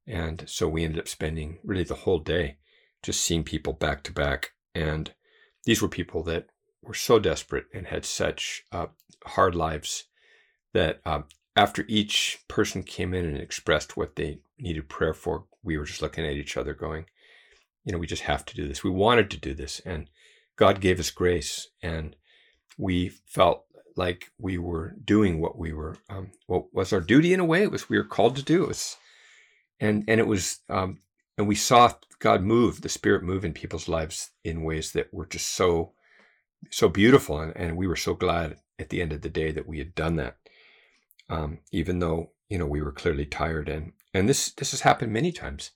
And 0.06 0.44
so 0.46 0.68
we 0.68 0.84
ended 0.84 1.00
up 1.00 1.08
spending 1.08 1.58
really 1.64 1.84
the 1.84 1.94
whole 1.94 2.18
day 2.18 2.56
just 3.02 3.20
seeing 3.20 3.44
people 3.44 3.72
back 3.72 4.02
to 4.04 4.12
back. 4.12 4.52
And 4.74 5.12
these 5.64 5.80
were 5.80 5.88
people 5.88 6.22
that 6.24 6.46
were 6.82 6.94
so 6.94 7.18
desperate 7.18 7.66
and 7.72 7.86
had 7.86 8.04
such 8.04 8.64
uh, 8.72 8.86
hard 9.24 9.54
lives 9.54 10.04
that 10.72 11.00
um, 11.04 11.24
after 11.56 11.84
each 11.88 12.38
person 12.48 12.82
came 12.82 13.14
in 13.14 13.24
and 13.24 13.38
expressed 13.38 13.96
what 13.96 14.16
they 14.16 14.40
needed 14.58 14.88
prayer 14.88 15.14
for, 15.14 15.44
we 15.62 15.76
were 15.76 15.84
just 15.84 16.02
looking 16.02 16.24
at 16.24 16.32
each 16.32 16.56
other 16.56 16.74
going, 16.74 17.06
you 17.84 17.92
know, 17.92 17.98
we 17.98 18.06
just 18.06 18.22
have 18.22 18.44
to 18.46 18.54
do 18.54 18.68
this. 18.68 18.84
We 18.84 18.90
wanted 18.90 19.30
to 19.30 19.36
do 19.36 19.54
this. 19.54 19.80
And 19.84 20.08
God 20.56 20.80
gave 20.80 21.00
us 21.00 21.10
grace, 21.10 21.68
and 21.82 22.16
we 22.76 23.08
felt 23.08 23.64
like 23.96 24.30
we 24.38 24.58
were 24.58 24.94
doing 25.04 25.40
what 25.40 25.58
we 25.58 25.72
were, 25.72 25.96
um, 26.08 26.32
what 26.46 26.72
was 26.72 26.92
our 26.92 27.00
duty 27.00 27.32
in 27.32 27.40
a 27.40 27.44
way. 27.44 27.62
It 27.62 27.70
was 27.70 27.88
we 27.88 27.96
were 27.96 28.04
called 28.04 28.36
to 28.36 28.42
do. 28.42 28.64
It 28.64 28.68
was, 28.68 28.96
and 29.80 30.04
and 30.08 30.20
it 30.20 30.26
was, 30.26 30.60
um, 30.68 30.98
and 31.38 31.48
we 31.48 31.54
saw 31.54 31.92
God 32.18 32.42
move, 32.42 32.82
the 32.82 32.88
Spirit 32.88 33.22
move 33.22 33.44
in 33.44 33.52
people's 33.52 33.88
lives 33.88 34.30
in 34.44 34.62
ways 34.62 34.92
that 34.92 35.12
were 35.12 35.26
just 35.26 35.48
so, 35.48 35.92
so 36.70 36.88
beautiful, 36.88 37.40
and, 37.40 37.56
and 37.56 37.76
we 37.76 37.86
were 37.86 37.96
so 37.96 38.14
glad 38.14 38.58
at 38.78 38.90
the 38.90 39.00
end 39.00 39.12
of 39.12 39.22
the 39.22 39.28
day 39.28 39.50
that 39.52 39.66
we 39.66 39.78
had 39.78 39.94
done 39.94 40.16
that, 40.16 40.36
um, 41.28 41.58
even 41.72 41.98
though 41.98 42.30
you 42.48 42.58
know 42.58 42.66
we 42.66 42.82
were 42.82 42.92
clearly 42.92 43.26
tired, 43.26 43.68
and 43.68 43.92
and 44.12 44.28
this 44.28 44.52
this 44.52 44.72
has 44.72 44.82
happened 44.82 45.12
many 45.12 45.32
times, 45.32 45.70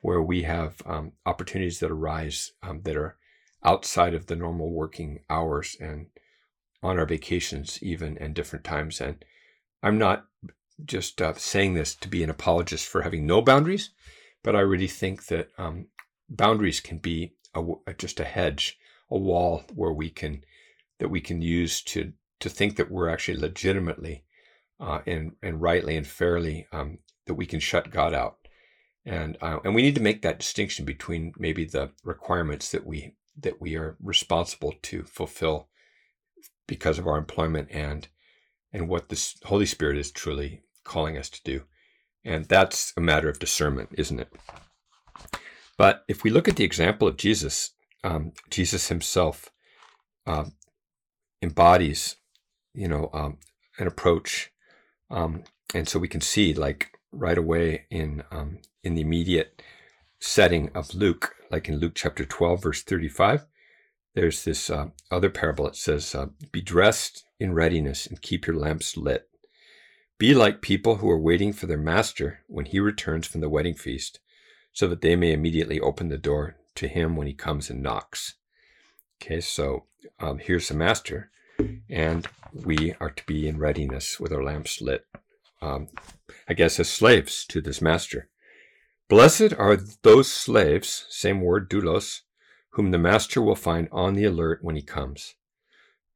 where 0.00 0.22
we 0.22 0.42
have 0.42 0.82
um, 0.86 1.12
opportunities 1.24 1.80
that 1.80 1.90
arise 1.90 2.52
um, 2.62 2.82
that 2.82 2.96
are 2.96 3.16
outside 3.64 4.14
of 4.14 4.26
the 4.26 4.36
normal 4.36 4.70
working 4.70 5.20
hours 5.28 5.76
and 5.80 6.06
on 6.82 6.98
our 6.98 7.06
vacations 7.06 7.82
even 7.82 8.16
and 8.18 8.34
different 8.34 8.64
times. 8.64 9.00
And 9.00 9.24
i'm 9.82 9.98
not 9.98 10.26
just 10.84 11.20
uh, 11.20 11.34
saying 11.34 11.74
this 11.74 11.94
to 11.94 12.08
be 12.08 12.22
an 12.22 12.30
apologist 12.30 12.86
for 12.86 13.02
having 13.02 13.26
no 13.26 13.42
boundaries 13.42 13.90
but 14.42 14.54
i 14.54 14.60
really 14.60 14.86
think 14.86 15.26
that 15.26 15.48
um, 15.58 15.86
boundaries 16.28 16.80
can 16.80 16.98
be 16.98 17.34
a, 17.54 17.94
just 17.96 18.20
a 18.20 18.24
hedge 18.24 18.78
a 19.10 19.18
wall 19.18 19.64
where 19.74 19.92
we 19.92 20.10
can 20.10 20.42
that 20.98 21.08
we 21.08 21.20
can 21.20 21.40
use 21.40 21.82
to 21.82 22.12
to 22.40 22.48
think 22.48 22.76
that 22.76 22.90
we're 22.90 23.08
actually 23.08 23.38
legitimately 23.38 24.24
uh, 24.80 25.00
and 25.06 25.32
and 25.42 25.60
rightly 25.60 25.96
and 25.96 26.06
fairly 26.06 26.66
um, 26.72 26.98
that 27.26 27.34
we 27.34 27.46
can 27.46 27.60
shut 27.60 27.90
god 27.90 28.14
out. 28.14 28.36
And 29.04 29.38
uh, 29.40 29.58
and 29.64 29.74
we 29.74 29.82
need 29.82 29.94
to 29.94 30.02
make 30.02 30.22
that 30.22 30.38
distinction 30.38 30.84
between 30.84 31.32
maybe 31.38 31.64
the 31.64 31.90
requirements 32.04 32.70
that 32.72 32.86
we 32.86 33.14
that 33.40 33.60
we 33.60 33.76
are 33.76 33.96
responsible 34.02 34.74
to 34.82 35.04
fulfill 35.04 35.68
because 36.66 36.98
of 36.98 37.06
our 37.06 37.16
employment 37.16 37.68
and 37.70 38.08
and 38.72 38.88
what 38.88 39.08
the 39.08 39.34
Holy 39.44 39.66
Spirit 39.66 39.96
is 39.96 40.10
truly 40.10 40.62
calling 40.88 41.16
us 41.16 41.28
to 41.30 41.42
do. 41.44 41.62
And 42.24 42.46
that's 42.46 42.92
a 42.96 43.00
matter 43.00 43.28
of 43.28 43.38
discernment, 43.38 43.90
isn't 43.92 44.20
it? 44.20 44.32
But 45.76 46.04
if 46.08 46.24
we 46.24 46.30
look 46.30 46.48
at 46.48 46.56
the 46.56 46.64
example 46.64 47.06
of 47.06 47.16
Jesus, 47.16 47.70
um, 48.02 48.32
Jesus 48.50 48.88
himself 48.88 49.50
uh, 50.26 50.46
embodies, 51.40 52.16
you 52.74 52.88
know, 52.88 53.10
um, 53.12 53.38
an 53.78 53.86
approach, 53.86 54.50
um, 55.10 55.44
and 55.74 55.88
so 55.88 55.98
we 55.98 56.08
can 56.08 56.20
see, 56.20 56.52
like 56.52 56.98
right 57.12 57.38
away 57.38 57.84
in 57.90 58.24
um, 58.30 58.58
in 58.82 58.94
the 58.94 59.00
immediate 59.00 59.62
setting 60.20 60.70
of 60.74 60.94
Luke, 60.94 61.34
like 61.50 61.68
in 61.68 61.78
Luke 61.78 61.92
chapter 61.94 62.24
12, 62.24 62.62
verse 62.62 62.82
35, 62.82 63.46
there's 64.14 64.44
this 64.44 64.70
uh, 64.70 64.88
other 65.10 65.30
parable 65.30 65.66
that 65.66 65.76
says, 65.76 66.14
uh, 66.14 66.26
Be 66.50 66.60
dressed 66.60 67.24
in 67.38 67.54
readiness 67.54 68.06
and 68.06 68.20
keep 68.20 68.46
your 68.46 68.56
lamps 68.56 68.96
lit. 68.96 69.28
Be 70.18 70.34
like 70.34 70.62
people 70.62 70.96
who 70.96 71.08
are 71.08 71.20
waiting 71.20 71.52
for 71.52 71.66
their 71.66 71.78
master 71.78 72.40
when 72.48 72.64
he 72.64 72.80
returns 72.80 73.26
from 73.26 73.40
the 73.40 73.48
wedding 73.48 73.74
feast, 73.74 74.18
so 74.72 74.88
that 74.88 75.00
they 75.00 75.14
may 75.14 75.32
immediately 75.32 75.78
open 75.78 76.08
the 76.08 76.18
door 76.18 76.56
to 76.74 76.88
him 76.88 77.14
when 77.14 77.28
he 77.28 77.34
comes 77.34 77.70
and 77.70 77.82
knocks. 77.82 78.34
Okay, 79.22 79.40
so 79.40 79.84
um, 80.18 80.38
here's 80.38 80.68
the 80.68 80.74
master, 80.74 81.30
and 81.88 82.26
we 82.52 82.94
are 83.00 83.10
to 83.10 83.26
be 83.26 83.46
in 83.46 83.58
readiness 83.58 84.18
with 84.18 84.32
our 84.32 84.42
lamps 84.42 84.80
lit. 84.80 85.06
Um, 85.62 85.88
I 86.48 86.54
guess 86.54 86.78
as 86.80 86.88
slaves 86.88 87.44
to 87.46 87.60
this 87.60 87.80
master. 87.80 88.28
Blessed 89.08 89.54
are 89.56 89.78
those 90.02 90.30
slaves, 90.30 91.06
same 91.08 91.40
word, 91.40 91.70
doulos, 91.70 92.22
whom 92.70 92.90
the 92.90 92.98
master 92.98 93.40
will 93.40 93.56
find 93.56 93.88
on 93.90 94.14
the 94.14 94.24
alert 94.24 94.60
when 94.62 94.76
he 94.76 94.82
comes. 94.82 95.34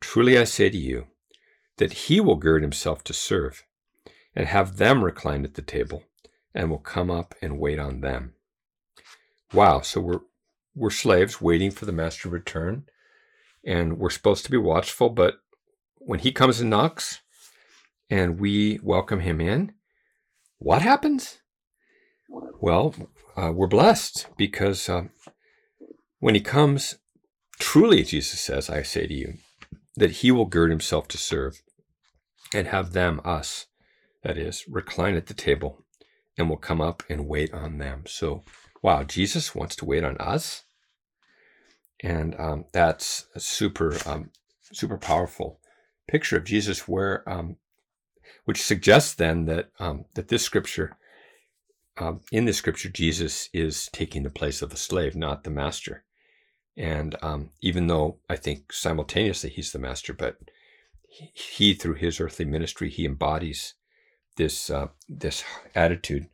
Truly 0.00 0.36
I 0.38 0.44
say 0.44 0.70
to 0.70 0.76
you, 0.76 1.06
that 1.78 1.92
he 1.92 2.20
will 2.20 2.36
gird 2.36 2.62
himself 2.62 3.02
to 3.04 3.12
serve, 3.12 3.64
and 4.35 4.47
have 4.49 4.77
them 4.77 5.05
recline 5.05 5.45
at 5.45 5.55
the 5.55 5.62
table, 5.62 6.05
and 6.55 6.71
will 6.71 6.79
come 6.79 7.11
up 7.11 7.35
and 7.42 7.59
wait 7.59 7.79
on 7.79 8.01
them. 8.01 8.35
Wow, 9.53 9.81
so 9.81 10.01
we're 10.01 10.21
we're 10.75 10.90
slaves 10.90 11.40
waiting 11.40 11.71
for 11.71 11.85
the 11.85 11.92
master 11.92 12.23
to 12.23 12.29
return, 12.31 12.85
and 13.64 13.99
we're 13.99 14.11
supposed 14.11 14.45
to 14.45 14.51
be 14.51 14.57
watchful, 14.57 15.11
but 15.11 15.35
when 15.99 16.21
he 16.21 16.33
comes 16.33 16.61
and 16.61 16.71
knocks 16.71 17.21
and 18.11 18.40
we 18.40 18.81
welcome 18.83 19.21
him 19.21 19.40
in, 19.40 19.73
what 20.59 20.83
happens? 20.83 21.38
Well, 22.61 22.95
uh, 23.37 23.53
we're 23.55 23.66
blessed 23.66 24.29
because 24.37 24.88
uh, 24.88 25.05
when 26.18 26.35
he 26.35 26.40
comes, 26.40 26.97
truly, 27.59 28.03
Jesus 28.03 28.40
says, 28.40 28.71
I 28.71 28.83
say 28.83 29.07
to 29.07 29.14
you, 29.14 29.35
that 29.97 30.11
he 30.11 30.31
will 30.31 30.47
gird 30.47 30.71
himself 30.71 31.09
to 31.09 31.18
serve 31.18 31.62
and 32.55 32.68
have 32.68 32.92
them, 32.92 33.21
us, 33.25 33.66
that 34.22 34.38
is, 34.38 34.64
recline 34.68 35.16
at 35.16 35.26
the 35.26 35.35
table 35.35 35.85
and 36.38 36.48
will 36.48 36.56
come 36.56 36.80
up 36.80 37.02
and 37.08 37.28
wait 37.28 37.52
on 37.52 37.78
them. 37.78 38.04
So, 38.06 38.44
wow, 38.82 39.04
Jesus 39.04 39.54
wants 39.54 39.76
to 39.76 39.85
wait 39.85 40.04
on 40.04 40.16
us. 40.18 40.64
And 42.00 42.35
um, 42.38 42.64
that's 42.72 43.26
a 43.35 43.40
super, 43.40 43.96
um, 44.06 44.30
super 44.72 44.98
powerful 44.98 45.61
picture 46.08 46.37
of 46.37 46.44
Jesus 46.44 46.88
where, 46.88 47.28
um, 47.28 47.56
which 48.44 48.62
suggests 48.62 49.14
then 49.14 49.44
that 49.46 49.70
um, 49.78 50.04
that 50.14 50.28
this 50.28 50.42
scripture, 50.42 50.96
um, 51.98 52.20
in 52.32 52.44
this 52.44 52.56
scripture, 52.56 52.88
Jesus 52.88 53.48
is 53.52 53.88
taking 53.92 54.22
the 54.22 54.30
place 54.30 54.62
of 54.62 54.70
the 54.70 54.76
slave, 54.76 55.14
not 55.14 55.44
the 55.44 55.50
master. 55.50 56.04
And 56.76 57.16
um, 57.22 57.50
even 57.61 57.87
though 57.87 58.18
I 58.28 58.37
think 58.37 58.72
simultaneously 58.72 59.50
he's 59.50 59.72
the 59.72 59.78
master, 59.78 60.12
but 60.12 60.38
he, 61.08 61.30
he 61.35 61.74
through 61.74 61.94
his 61.94 62.18
earthly 62.18 62.46
ministry, 62.46 62.88
he 62.88 63.04
embodies 63.04 63.74
this 64.37 64.71
uh, 64.71 64.88
this 65.09 65.45
attitude 65.75 66.29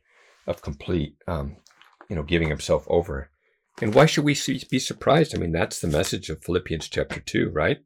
of 0.47 0.61
complete, 0.61 1.15
um, 1.27 1.57
you 2.09 2.15
know, 2.15 2.23
giving 2.23 2.49
himself 2.49 2.85
over. 2.87 3.29
And 3.81 3.93
why 3.93 4.05
should 4.05 4.25
we 4.25 4.35
be 4.69 4.79
surprised? 4.79 5.35
I 5.35 5.39
mean, 5.39 5.51
that's 5.51 5.79
the 5.79 5.87
message 5.87 6.29
of 6.29 6.43
Philippians 6.43 6.89
chapter 6.89 7.19
two, 7.19 7.49
right? 7.49 7.79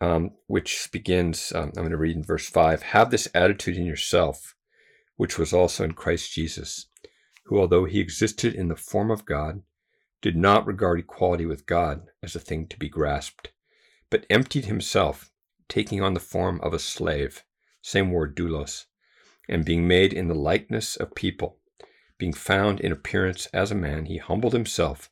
Um, 0.00 0.32
which 0.46 0.88
begins. 0.92 1.52
Um, 1.54 1.72
I'm 1.76 1.82
going 1.82 1.90
to 1.90 1.96
read 1.96 2.16
in 2.16 2.22
verse 2.22 2.48
five. 2.48 2.82
Have 2.82 3.10
this 3.10 3.28
attitude 3.34 3.76
in 3.76 3.86
yourself, 3.86 4.54
which 5.16 5.38
was 5.38 5.52
also 5.52 5.84
in 5.84 5.92
Christ 5.92 6.32
Jesus, 6.32 6.86
who, 7.44 7.58
although 7.58 7.84
he 7.84 8.00
existed 8.00 8.54
in 8.54 8.68
the 8.68 8.76
form 8.76 9.10
of 9.10 9.26
God, 9.26 9.62
did 10.22 10.36
not 10.36 10.66
regard 10.66 10.98
equality 10.98 11.46
with 11.46 11.66
God 11.66 12.08
as 12.22 12.34
a 12.34 12.40
thing 12.40 12.66
to 12.68 12.78
be 12.78 12.88
grasped, 12.88 13.50
but 14.10 14.26
emptied 14.30 14.66
himself, 14.66 15.30
taking 15.68 16.02
on 16.02 16.14
the 16.14 16.20
form 16.20 16.60
of 16.62 16.72
a 16.72 16.78
slave. 16.78 17.44
Same 17.82 18.10
word, 18.10 18.36
doulos 18.36 18.86
and 19.48 19.64
being 19.64 19.86
made 19.86 20.12
in 20.12 20.28
the 20.28 20.34
likeness 20.34 20.96
of 20.96 21.14
people, 21.14 21.58
being 22.18 22.32
found 22.32 22.80
in 22.80 22.92
appearance 22.92 23.46
as 23.46 23.70
a 23.70 23.74
man, 23.74 24.06
he 24.06 24.18
humbled 24.18 24.52
himself 24.52 25.10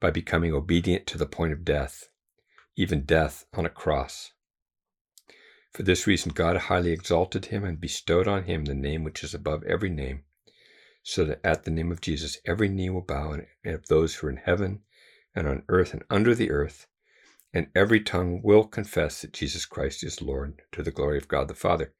by 0.00 0.10
becoming 0.10 0.52
obedient 0.52 1.06
to 1.06 1.16
the 1.16 1.26
point 1.26 1.52
of 1.52 1.64
death, 1.64 2.08
even 2.76 3.04
death 3.04 3.46
on 3.54 3.64
a 3.64 3.70
cross. 3.70 4.32
For 5.72 5.84
this 5.84 6.06
reason, 6.06 6.32
God 6.32 6.56
highly 6.56 6.92
exalted 6.92 7.46
him 7.46 7.64
and 7.64 7.80
bestowed 7.80 8.28
on 8.28 8.44
him 8.44 8.64
the 8.64 8.74
name 8.74 9.04
which 9.04 9.24
is 9.24 9.32
above 9.32 9.62
every 9.64 9.88
name, 9.88 10.24
so 11.02 11.24
that 11.24 11.40
at 11.42 11.64
the 11.64 11.70
name 11.70 11.90
of 11.90 12.00
Jesus 12.00 12.36
every 12.44 12.68
knee 12.68 12.90
will 12.90 13.00
bow, 13.00 13.32
and 13.32 13.74
of 13.74 13.86
those 13.86 14.16
who 14.16 14.26
are 14.26 14.30
in 14.30 14.36
heaven 14.36 14.82
and 15.34 15.46
on 15.46 15.62
earth 15.68 15.94
and 15.94 16.02
under 16.10 16.34
the 16.34 16.50
earth, 16.50 16.88
and 17.54 17.68
every 17.74 18.00
tongue 18.00 18.42
will 18.42 18.64
confess 18.64 19.22
that 19.22 19.32
Jesus 19.32 19.64
Christ 19.64 20.04
is 20.04 20.20
Lord 20.20 20.60
to 20.72 20.82
the 20.82 20.90
glory 20.90 21.16
of 21.16 21.28
God 21.28 21.48
the 21.48 21.54
Father. 21.54 21.94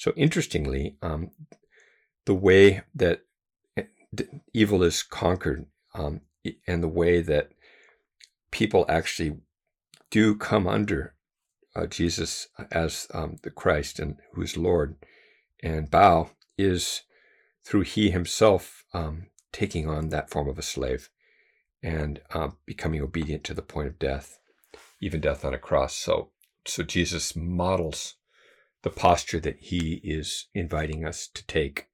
So 0.00 0.14
interestingly, 0.16 0.96
um, 1.02 1.30
the 2.24 2.32
way 2.32 2.80
that 2.94 3.20
eh, 3.76 3.82
evil 4.54 4.82
is 4.82 5.02
conquered 5.02 5.66
um, 5.92 6.22
and 6.66 6.82
the 6.82 6.88
way 6.88 7.20
that 7.20 7.50
people 8.50 8.86
actually 8.88 9.36
do 10.10 10.36
come 10.36 10.66
under 10.66 11.16
uh, 11.76 11.84
Jesus 11.84 12.48
as 12.72 13.08
um, 13.12 13.36
the 13.42 13.50
Christ 13.50 13.98
and 13.98 14.16
who's 14.32 14.56
Lord 14.56 14.96
and 15.62 15.90
bow 15.90 16.30
is 16.56 17.02
through 17.62 17.82
he 17.82 18.10
himself 18.10 18.86
um, 18.94 19.26
taking 19.52 19.86
on 19.86 20.08
that 20.08 20.30
form 20.30 20.48
of 20.48 20.58
a 20.58 20.62
slave 20.62 21.10
and 21.82 22.22
uh, 22.32 22.48
becoming 22.64 23.02
obedient 23.02 23.44
to 23.44 23.52
the 23.52 23.60
point 23.60 23.88
of 23.88 23.98
death, 23.98 24.38
even 24.98 25.20
death 25.20 25.44
on 25.44 25.52
a 25.52 25.58
cross. 25.58 25.94
So, 25.94 26.30
so 26.66 26.82
Jesus 26.82 27.36
models 27.36 28.14
the 28.82 28.90
posture 28.90 29.40
that 29.40 29.58
he 29.60 30.00
is 30.02 30.46
inviting 30.54 31.04
us 31.04 31.28
to 31.34 31.46
take. 31.46 31.88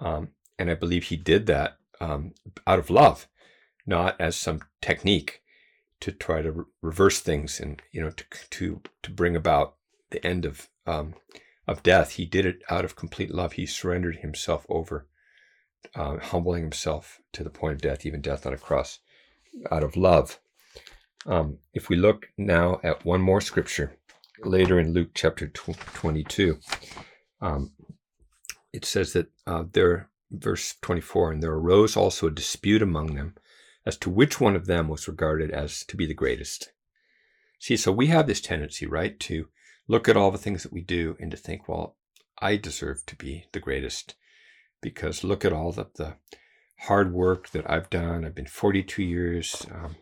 Um, 0.00 0.30
and 0.58 0.70
I 0.70 0.74
believe 0.74 1.04
he 1.04 1.16
did 1.16 1.46
that 1.46 1.78
um, 2.00 2.34
out 2.66 2.78
of 2.78 2.90
love, 2.90 3.28
not 3.86 4.20
as 4.20 4.36
some 4.36 4.62
technique 4.80 5.42
to 6.00 6.12
try 6.12 6.42
to 6.42 6.52
re- 6.52 6.64
reverse 6.82 7.20
things 7.20 7.60
and 7.60 7.80
you 7.92 8.00
know 8.00 8.10
to 8.10 8.24
to 8.50 8.82
to 9.02 9.10
bring 9.10 9.36
about 9.36 9.76
the 10.10 10.24
end 10.26 10.44
of 10.44 10.68
um, 10.86 11.14
of 11.66 11.82
death. 11.82 12.12
He 12.12 12.26
did 12.26 12.44
it 12.44 12.62
out 12.68 12.84
of 12.84 12.96
complete 12.96 13.32
love. 13.32 13.52
He 13.52 13.66
surrendered 13.66 14.16
himself 14.16 14.66
over, 14.68 15.06
uh, 15.94 16.18
humbling 16.18 16.62
himself 16.62 17.20
to 17.32 17.44
the 17.44 17.50
point 17.50 17.74
of 17.74 17.80
death, 17.80 18.04
even 18.04 18.20
death 18.20 18.46
on 18.46 18.52
a 18.52 18.58
cross, 18.58 18.98
out 19.70 19.84
of 19.84 19.96
love. 19.96 20.40
Um, 21.24 21.58
if 21.72 21.88
we 21.88 21.96
look 21.96 22.26
now 22.36 22.80
at 22.82 23.04
one 23.04 23.20
more 23.20 23.40
scripture, 23.40 23.96
later 24.40 24.78
in 24.78 24.92
Luke 24.92 25.10
chapter 25.14 25.48
22, 25.48 26.58
um, 27.40 27.72
it 28.72 28.84
says 28.84 29.12
that 29.12 29.26
uh, 29.46 29.64
there, 29.72 30.08
verse 30.30 30.74
24, 30.80 31.32
and 31.32 31.42
there 31.42 31.52
arose 31.52 31.96
also 31.96 32.26
a 32.26 32.30
dispute 32.30 32.82
among 32.82 33.14
them 33.14 33.34
as 33.84 33.96
to 33.98 34.10
which 34.10 34.40
one 34.40 34.56
of 34.56 34.66
them 34.66 34.88
was 34.88 35.08
regarded 35.08 35.50
as 35.50 35.84
to 35.84 35.96
be 35.96 36.06
the 36.06 36.14
greatest. 36.14 36.72
See, 37.58 37.76
so 37.76 37.92
we 37.92 38.06
have 38.08 38.26
this 38.26 38.40
tendency, 38.40 38.86
right, 38.86 39.18
to 39.20 39.48
look 39.88 40.08
at 40.08 40.16
all 40.16 40.30
the 40.30 40.38
things 40.38 40.62
that 40.62 40.72
we 40.72 40.80
do 40.80 41.16
and 41.20 41.30
to 41.30 41.36
think, 41.36 41.68
well, 41.68 41.96
I 42.40 42.56
deserve 42.56 43.04
to 43.06 43.16
be 43.16 43.46
the 43.52 43.60
greatest 43.60 44.14
because 44.80 45.22
look 45.22 45.44
at 45.44 45.52
all 45.52 45.72
the, 45.72 45.86
the 45.94 46.16
hard 46.80 47.12
work 47.12 47.50
that 47.50 47.70
I've 47.70 47.90
done. 47.90 48.24
I've 48.24 48.34
been 48.34 48.46
42 48.46 49.02
years 49.02 49.66
um, 49.72 49.96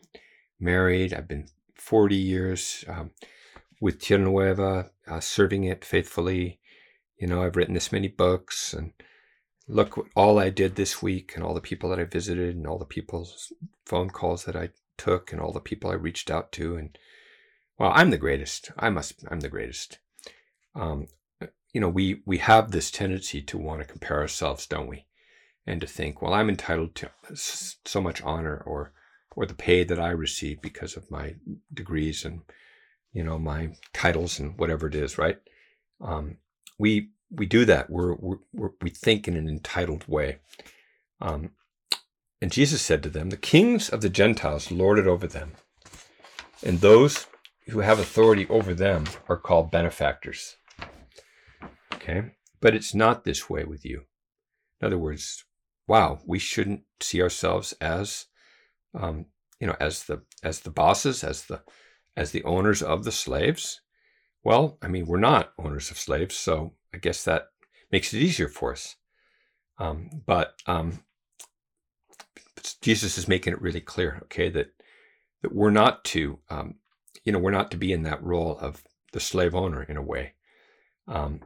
married. 0.58 1.12
I've 1.12 1.28
been 1.28 1.48
40 1.74 2.16
years 2.16 2.84
um, 2.88 3.10
with 3.80 3.98
Tierra 3.98 4.22
Nueva, 4.22 4.90
uh, 5.08 5.20
serving 5.20 5.64
it 5.64 5.84
faithfully. 5.84 6.60
You 7.18 7.26
know, 7.26 7.42
I've 7.42 7.56
written 7.56 7.74
this 7.74 7.92
many 7.92 8.08
books 8.08 8.72
and 8.72 8.92
look 9.66 9.96
what 9.96 10.06
all 10.14 10.38
I 10.38 10.50
did 10.50 10.76
this 10.76 11.02
week 11.02 11.32
and 11.34 11.44
all 11.44 11.54
the 11.54 11.60
people 11.60 11.90
that 11.90 11.98
I 11.98 12.04
visited 12.04 12.56
and 12.56 12.66
all 12.66 12.78
the 12.78 12.84
people's 12.84 13.52
phone 13.86 14.10
calls 14.10 14.44
that 14.44 14.56
I 14.56 14.70
took 14.98 15.32
and 15.32 15.40
all 15.40 15.52
the 15.52 15.60
people 15.60 15.90
I 15.90 15.94
reached 15.94 16.30
out 16.30 16.52
to. 16.52 16.76
And 16.76 16.96
well, 17.78 17.92
I'm 17.94 18.10
the 18.10 18.18
greatest. 18.18 18.70
I 18.78 18.90
must, 18.90 19.24
I'm 19.30 19.40
the 19.40 19.48
greatest. 19.48 19.98
Um, 20.74 21.06
you 21.72 21.80
know, 21.80 21.88
we, 21.88 22.20
we 22.26 22.38
have 22.38 22.70
this 22.70 22.90
tendency 22.90 23.40
to 23.42 23.58
want 23.58 23.80
to 23.80 23.86
compare 23.86 24.20
ourselves, 24.20 24.66
don't 24.66 24.88
we? 24.88 25.06
And 25.66 25.80
to 25.80 25.86
think, 25.86 26.20
well, 26.20 26.34
I'm 26.34 26.48
entitled 26.48 26.94
to 26.96 27.10
so 27.34 28.00
much 28.00 28.22
honor 28.22 28.62
or, 28.66 28.92
or 29.36 29.46
the 29.46 29.54
pay 29.54 29.84
that 29.84 30.00
I 30.00 30.10
receive 30.10 30.60
because 30.60 30.96
of 30.96 31.10
my 31.10 31.36
degrees 31.72 32.24
and 32.24 32.40
you 33.12 33.24
know, 33.24 33.38
my 33.38 33.70
titles 33.92 34.38
and 34.38 34.58
whatever 34.58 34.86
it 34.86 34.94
is, 34.94 35.18
right? 35.18 35.38
Um, 36.00 36.38
we 36.78 37.10
we 37.30 37.46
do 37.46 37.64
that. 37.64 37.90
We're, 37.90 38.14
we're, 38.14 38.70
we 38.82 38.90
think 38.90 39.28
in 39.28 39.36
an 39.36 39.48
entitled 39.48 40.06
way. 40.08 40.38
Um, 41.20 41.50
and 42.42 42.50
Jesus 42.50 42.82
said 42.82 43.02
to 43.02 43.10
them, 43.10 43.30
"The 43.30 43.36
kings 43.36 43.88
of 43.88 44.00
the 44.00 44.08
Gentiles 44.08 44.70
lord 44.70 44.98
it 44.98 45.06
over 45.06 45.26
them, 45.26 45.52
and 46.62 46.80
those 46.80 47.26
who 47.68 47.80
have 47.80 47.98
authority 47.98 48.48
over 48.48 48.74
them 48.74 49.04
are 49.28 49.36
called 49.36 49.70
benefactors." 49.70 50.56
Okay, 51.94 52.32
but 52.60 52.74
it's 52.74 52.94
not 52.94 53.24
this 53.24 53.50
way 53.50 53.64
with 53.64 53.84
you. 53.84 54.04
In 54.80 54.86
other 54.86 54.98
words, 54.98 55.44
wow, 55.86 56.20
we 56.24 56.38
shouldn't 56.38 56.82
see 57.00 57.20
ourselves 57.20 57.74
as, 57.80 58.26
um, 58.94 59.26
you 59.60 59.66
know, 59.66 59.76
as 59.78 60.04
the 60.04 60.22
as 60.42 60.60
the 60.60 60.70
bosses, 60.70 61.22
as 61.22 61.44
the 61.44 61.60
as 62.20 62.32
the 62.32 62.44
owners 62.44 62.82
of 62.82 63.04
the 63.04 63.12
slaves? 63.12 63.80
Well, 64.44 64.76
I 64.82 64.88
mean, 64.88 65.06
we're 65.06 65.18
not 65.18 65.54
owners 65.58 65.90
of 65.90 65.98
slaves, 65.98 66.36
so 66.36 66.74
I 66.92 66.98
guess 66.98 67.24
that 67.24 67.48
makes 67.90 68.12
it 68.12 68.18
easier 68.18 68.46
for 68.46 68.72
us. 68.72 68.96
Um, 69.78 70.10
but 70.26 70.60
um, 70.66 71.02
Jesus 72.82 73.16
is 73.16 73.26
making 73.26 73.54
it 73.54 73.62
really 73.62 73.80
clear, 73.80 74.20
okay, 74.24 74.50
that 74.50 74.74
that 75.42 75.54
we're 75.54 75.70
not 75.70 76.04
to, 76.04 76.38
um, 76.50 76.74
you 77.24 77.32
know, 77.32 77.38
we're 77.38 77.50
not 77.50 77.70
to 77.70 77.78
be 77.78 77.90
in 77.90 78.02
that 78.02 78.22
role 78.22 78.58
of 78.58 78.82
the 79.14 79.20
slave 79.20 79.54
owner 79.54 79.82
in 79.82 79.96
a 79.96 80.02
way, 80.02 80.34
um, 81.08 81.40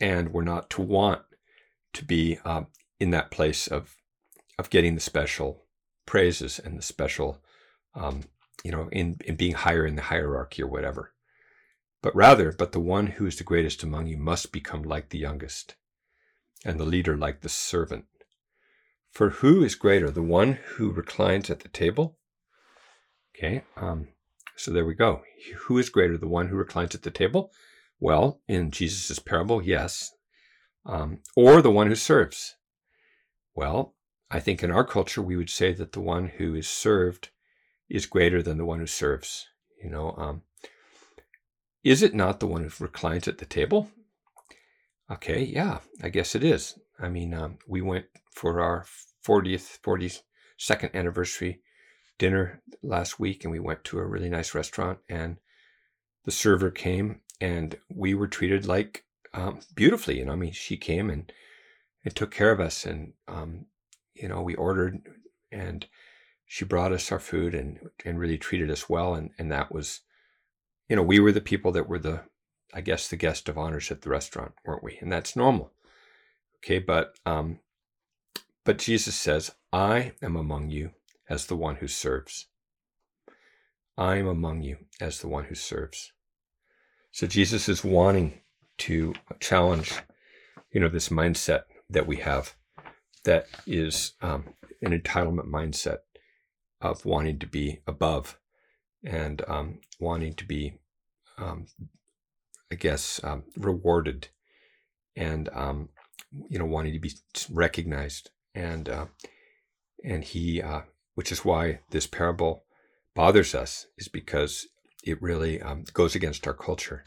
and 0.00 0.32
we're 0.32 0.44
not 0.44 0.70
to 0.70 0.82
want 0.82 1.22
to 1.94 2.04
be 2.04 2.38
uh, 2.44 2.62
in 3.00 3.10
that 3.10 3.32
place 3.32 3.66
of 3.66 3.96
of 4.60 4.70
getting 4.70 4.94
the 4.94 5.00
special 5.00 5.64
praises 6.06 6.60
and 6.60 6.78
the 6.78 6.82
special 6.82 7.42
um, 7.96 8.22
you 8.64 8.72
know, 8.72 8.88
in, 8.90 9.18
in 9.24 9.36
being 9.36 9.52
higher 9.52 9.86
in 9.86 9.94
the 9.94 10.02
hierarchy 10.02 10.62
or 10.62 10.66
whatever. 10.66 11.12
But 12.02 12.16
rather, 12.16 12.50
but 12.50 12.72
the 12.72 12.80
one 12.80 13.06
who 13.06 13.26
is 13.26 13.36
the 13.36 13.44
greatest 13.44 13.82
among 13.82 14.08
you 14.08 14.16
must 14.16 14.52
become 14.52 14.82
like 14.82 15.10
the 15.10 15.18
youngest, 15.18 15.76
and 16.64 16.80
the 16.80 16.84
leader 16.84 17.16
like 17.16 17.42
the 17.42 17.48
servant. 17.48 18.06
For 19.12 19.30
who 19.30 19.62
is 19.62 19.74
greater, 19.74 20.10
the 20.10 20.22
one 20.22 20.54
who 20.54 20.90
reclines 20.90 21.48
at 21.50 21.60
the 21.60 21.68
table? 21.68 22.18
Okay, 23.36 23.64
um, 23.76 24.08
so 24.56 24.70
there 24.72 24.84
we 24.84 24.94
go. 24.94 25.22
Who 25.66 25.78
is 25.78 25.88
greater, 25.88 26.18
the 26.18 26.28
one 26.28 26.48
who 26.48 26.56
reclines 26.56 26.94
at 26.94 27.02
the 27.02 27.10
table? 27.10 27.52
Well, 28.00 28.40
in 28.48 28.70
Jesus' 28.70 29.18
parable, 29.18 29.62
yes. 29.62 30.10
Um, 30.86 31.20
or 31.36 31.62
the 31.62 31.70
one 31.70 31.86
who 31.86 31.94
serves? 31.94 32.56
Well, 33.54 33.94
I 34.30 34.40
think 34.40 34.62
in 34.62 34.70
our 34.70 34.84
culture, 34.84 35.22
we 35.22 35.36
would 35.36 35.50
say 35.50 35.72
that 35.72 35.92
the 35.92 36.00
one 36.00 36.28
who 36.28 36.54
is 36.54 36.68
served 36.68 37.30
is 37.88 38.06
greater 38.06 38.42
than 38.42 38.58
the 38.58 38.64
one 38.64 38.80
who 38.80 38.86
serves. 38.86 39.46
You 39.82 39.90
know, 39.90 40.14
um, 40.16 40.42
is 41.82 42.02
it 42.02 42.14
not 42.14 42.40
the 42.40 42.46
one 42.46 42.62
who 42.62 42.84
reclines 42.84 43.28
at 43.28 43.38
the 43.38 43.46
table? 43.46 43.90
Okay, 45.10 45.42
yeah, 45.42 45.80
I 46.02 46.08
guess 46.08 46.34
it 46.34 46.42
is. 46.42 46.78
I 46.98 47.08
mean, 47.08 47.34
um, 47.34 47.58
we 47.68 47.82
went 47.82 48.06
for 48.30 48.60
our 48.60 48.86
40th, 49.26 49.78
42nd 49.82 50.94
anniversary 50.94 51.60
dinner 52.18 52.62
last 52.82 53.20
week, 53.20 53.44
and 53.44 53.52
we 53.52 53.60
went 53.60 53.84
to 53.84 53.98
a 53.98 54.06
really 54.06 54.30
nice 54.30 54.54
restaurant, 54.54 54.98
and 55.08 55.36
the 56.24 56.30
server 56.30 56.70
came 56.70 57.20
and 57.40 57.76
we 57.90 58.14
were 58.14 58.28
treated 58.28 58.66
like 58.66 59.04
um, 59.32 59.60
beautifully. 59.74 60.18
You 60.18 60.26
know, 60.26 60.32
I 60.32 60.36
mean, 60.36 60.52
she 60.52 60.76
came 60.76 61.10
and 61.10 61.30
and 62.04 62.14
took 62.14 62.30
care 62.30 62.50
of 62.50 62.60
us, 62.60 62.84
and 62.84 63.12
um, 63.28 63.66
you 64.14 64.28
know, 64.28 64.42
we 64.42 64.54
ordered, 64.54 65.00
and 65.50 65.86
she 66.54 66.64
brought 66.64 66.92
us 66.92 67.10
our 67.10 67.18
food 67.18 67.52
and 67.52 67.80
and 68.04 68.16
really 68.16 68.38
treated 68.38 68.70
us 68.70 68.88
well, 68.88 69.16
and 69.16 69.30
and 69.40 69.50
that 69.50 69.72
was, 69.72 70.02
you 70.88 70.94
know, 70.94 71.02
we 71.02 71.18
were 71.18 71.32
the 71.32 71.40
people 71.40 71.72
that 71.72 71.88
were 71.88 71.98
the, 71.98 72.20
I 72.72 72.80
guess, 72.80 73.08
the 73.08 73.16
guest 73.16 73.48
of 73.48 73.58
honors 73.58 73.90
at 73.90 74.02
the 74.02 74.08
restaurant, 74.08 74.52
weren't 74.64 74.84
we? 74.84 74.96
And 75.00 75.10
that's 75.10 75.34
normal. 75.34 75.72
Okay, 76.58 76.78
but 76.78 77.18
um, 77.26 77.58
but 78.64 78.78
Jesus 78.78 79.16
says, 79.16 79.50
"I 79.72 80.12
am 80.22 80.36
among 80.36 80.70
you 80.70 80.92
as 81.28 81.46
the 81.46 81.56
one 81.56 81.74
who 81.74 81.88
serves." 81.88 82.46
I 83.98 84.18
am 84.18 84.28
among 84.28 84.62
you 84.62 84.76
as 85.00 85.18
the 85.18 85.28
one 85.28 85.46
who 85.46 85.56
serves. 85.56 86.12
So 87.10 87.26
Jesus 87.26 87.68
is 87.68 87.82
wanting 87.82 88.40
to 88.78 89.12
challenge, 89.40 89.92
you 90.70 90.80
know, 90.80 90.88
this 90.88 91.08
mindset 91.08 91.62
that 91.90 92.06
we 92.06 92.18
have 92.18 92.54
that 93.24 93.46
is 93.66 94.12
um, 94.22 94.54
an 94.82 94.96
entitlement 94.96 95.48
mindset 95.50 95.98
of 96.84 97.04
wanting 97.06 97.38
to 97.38 97.46
be 97.46 97.80
above 97.86 98.38
and 99.02 99.42
um, 99.48 99.80
wanting 99.98 100.34
to 100.34 100.44
be, 100.44 100.74
um, 101.38 101.66
I 102.70 102.74
guess, 102.74 103.20
um, 103.24 103.44
rewarded 103.56 104.28
and, 105.16 105.48
um, 105.54 105.88
you 106.50 106.58
know, 106.58 106.66
wanting 106.66 106.92
to 106.92 107.00
be 107.00 107.12
recognized. 107.50 108.30
And, 108.54 108.88
uh, 108.88 109.06
and 110.04 110.22
he, 110.22 110.60
uh, 110.60 110.82
which 111.14 111.32
is 111.32 111.44
why 111.44 111.80
this 111.90 112.06
parable 112.06 112.64
bothers 113.14 113.54
us 113.54 113.86
is 113.96 114.08
because 114.08 114.66
it 115.04 115.22
really 115.22 115.62
um, 115.62 115.84
goes 115.94 116.14
against 116.14 116.46
our 116.46 116.54
culture, 116.54 117.04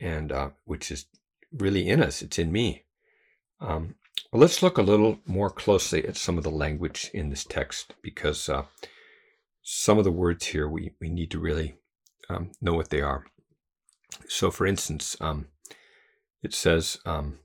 and 0.00 0.32
uh, 0.32 0.50
which 0.64 0.90
is 0.90 1.06
really 1.52 1.88
in 1.88 2.02
us. 2.02 2.22
It's 2.22 2.38
in 2.38 2.50
me. 2.50 2.84
Um, 3.60 3.94
well, 4.32 4.40
let's 4.40 4.62
look 4.62 4.78
a 4.78 4.82
little 4.82 5.18
more 5.26 5.50
closely 5.50 6.06
at 6.06 6.16
some 6.16 6.38
of 6.38 6.44
the 6.44 6.50
language 6.50 7.10
in 7.12 7.30
this 7.30 7.44
text 7.44 7.94
because 8.02 8.48
uh, 8.48 8.64
some 9.62 9.98
of 9.98 10.04
the 10.04 10.12
words 10.12 10.46
here 10.46 10.68
we, 10.68 10.92
we 11.00 11.08
need 11.08 11.30
to 11.30 11.38
really 11.38 11.74
um, 12.28 12.52
know 12.60 12.74
what 12.74 12.90
they 12.90 13.00
are. 13.00 13.24
So, 14.28 14.50
for 14.50 14.66
instance, 14.66 15.16
um, 15.20 15.48
it 16.42 16.54
says 16.54 16.98
um, 17.06 17.38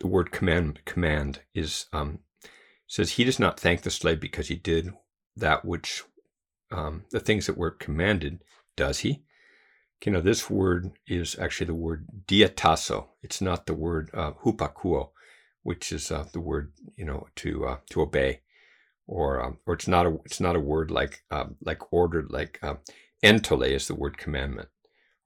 the 0.00 0.06
word 0.06 0.32
command 0.32 0.80
command 0.84 1.40
is 1.54 1.86
um, 1.92 2.20
says 2.86 3.12
he 3.12 3.24
does 3.24 3.38
not 3.38 3.58
thank 3.58 3.82
the 3.82 3.90
slave 3.90 4.20
because 4.20 4.48
he 4.48 4.56
did 4.56 4.92
that 5.36 5.64
which 5.64 6.04
um, 6.70 7.04
the 7.10 7.20
things 7.20 7.46
that 7.46 7.56
were 7.56 7.70
commanded, 7.70 8.40
does 8.76 9.00
he? 9.00 9.22
You 10.04 10.12
know, 10.12 10.20
this 10.20 10.50
word 10.50 10.92
is 11.06 11.34
actually 11.38 11.68
the 11.68 11.74
word 11.74 12.06
diatasso. 12.26 13.06
It's 13.22 13.40
not 13.40 13.64
the 13.64 13.72
word 13.72 14.10
uh, 14.12 14.32
hupakuo, 14.44 15.10
which 15.62 15.92
is 15.92 16.10
uh, 16.10 16.26
the 16.30 16.40
word 16.40 16.72
you 16.94 17.06
know 17.06 17.26
to 17.36 17.66
uh, 17.66 17.76
to 17.90 18.02
obey, 18.02 18.42
or 19.06 19.42
um, 19.42 19.58
or 19.66 19.72
it's 19.74 19.88
not 19.88 20.06
a 20.06 20.18
it's 20.26 20.40
not 20.40 20.56
a 20.56 20.60
word 20.60 20.90
like 20.90 21.22
um, 21.30 21.56
like 21.64 21.90
ordered 21.90 22.30
like 22.30 22.58
um, 22.62 22.80
entole 23.22 23.62
is 23.62 23.88
the 23.88 23.94
word 23.94 24.18
commandment, 24.18 24.68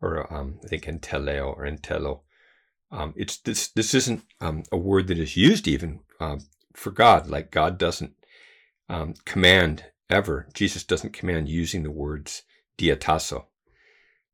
or 0.01 0.33
um, 0.33 0.61
I 0.64 0.69
think 0.69 0.85
enteleo 0.85 1.57
or 1.57 1.64
entelo. 1.64 2.21
Um, 2.93 3.14
it's 3.17 3.37
this 3.38 3.69
this 3.69 3.95
isn't 3.95 4.23
um, 4.41 4.62
a 4.71 4.77
word 4.77 5.09
that 5.09 5.19
is 5.19 5.37
used 5.37 5.67
even 5.67 6.01
uh, 6.21 6.38
for 6.75 6.93
God. 6.93 7.29
Like 7.29 7.51
God 7.51 7.79
doesn't 7.79 8.14
um, 8.88 9.14
command 9.25 9.87
ever, 10.09 10.47
Jesus 10.55 10.85
doesn't 10.85 11.12
command 11.12 11.49
using 11.49 11.83
the 11.83 11.91
words 11.91 12.43
diatasso. 12.79 13.48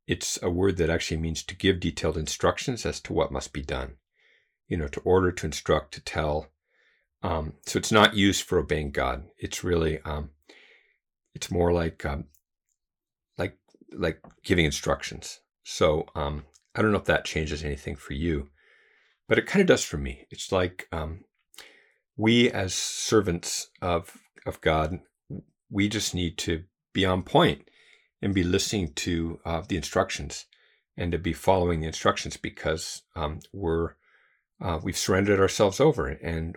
It's 0.06 0.38
a 0.42 0.50
word 0.50 0.76
that 0.76 0.90
actually 0.90 1.16
means 1.16 1.42
to 1.44 1.56
give 1.56 1.80
detailed 1.80 2.16
instructions 2.16 2.84
as 2.84 3.00
to 3.00 3.12
what 3.12 3.32
must 3.32 3.52
be 3.52 3.62
done. 3.62 3.96
You 4.68 4.76
know, 4.76 4.88
to 4.88 5.00
order, 5.00 5.30
to 5.32 5.46
instruct, 5.46 5.94
to 5.94 6.00
tell. 6.00 6.48
Um, 7.22 7.54
so 7.66 7.78
it's 7.78 7.92
not 7.92 8.14
used 8.14 8.42
for 8.42 8.58
obeying 8.58 8.90
God. 8.90 9.24
It's 9.38 9.64
really, 9.64 10.00
um, 10.04 10.30
it's 11.34 11.50
more 11.50 11.72
like, 11.72 12.04
um, 12.04 12.24
like, 13.38 13.56
like 13.92 14.20
giving 14.42 14.64
instructions. 14.64 15.40
So 15.62 16.06
um, 16.14 16.44
I 16.74 16.82
don't 16.82 16.92
know 16.92 16.98
if 16.98 17.04
that 17.04 17.24
changes 17.24 17.64
anything 17.64 17.96
for 17.96 18.12
you, 18.12 18.50
but 19.28 19.38
it 19.38 19.46
kind 19.46 19.62
of 19.62 19.66
does 19.66 19.84
for 19.84 19.96
me. 19.96 20.26
It's 20.30 20.52
like 20.52 20.86
um, 20.92 21.24
we 22.16 22.50
as 22.50 22.74
servants 22.74 23.68
of 23.80 24.18
of 24.46 24.60
God 24.60 25.00
we 25.70 25.88
just 25.88 26.14
need 26.14 26.38
to 26.38 26.64
be 26.92 27.04
on 27.04 27.22
point 27.22 27.68
and 28.24 28.34
be 28.34 28.42
listening 28.42 28.90
to 28.94 29.38
uh, 29.44 29.62
the 29.68 29.76
instructions 29.76 30.46
and 30.96 31.12
to 31.12 31.18
be 31.18 31.34
following 31.34 31.80
the 31.80 31.87
instructions 31.87 32.38
because 32.38 33.02
um, 33.14 33.40
we're 33.52 33.90
uh, 34.62 34.80
we've 34.82 34.96
surrendered 34.96 35.38
ourselves 35.38 35.78
over 35.78 36.08
and 36.08 36.56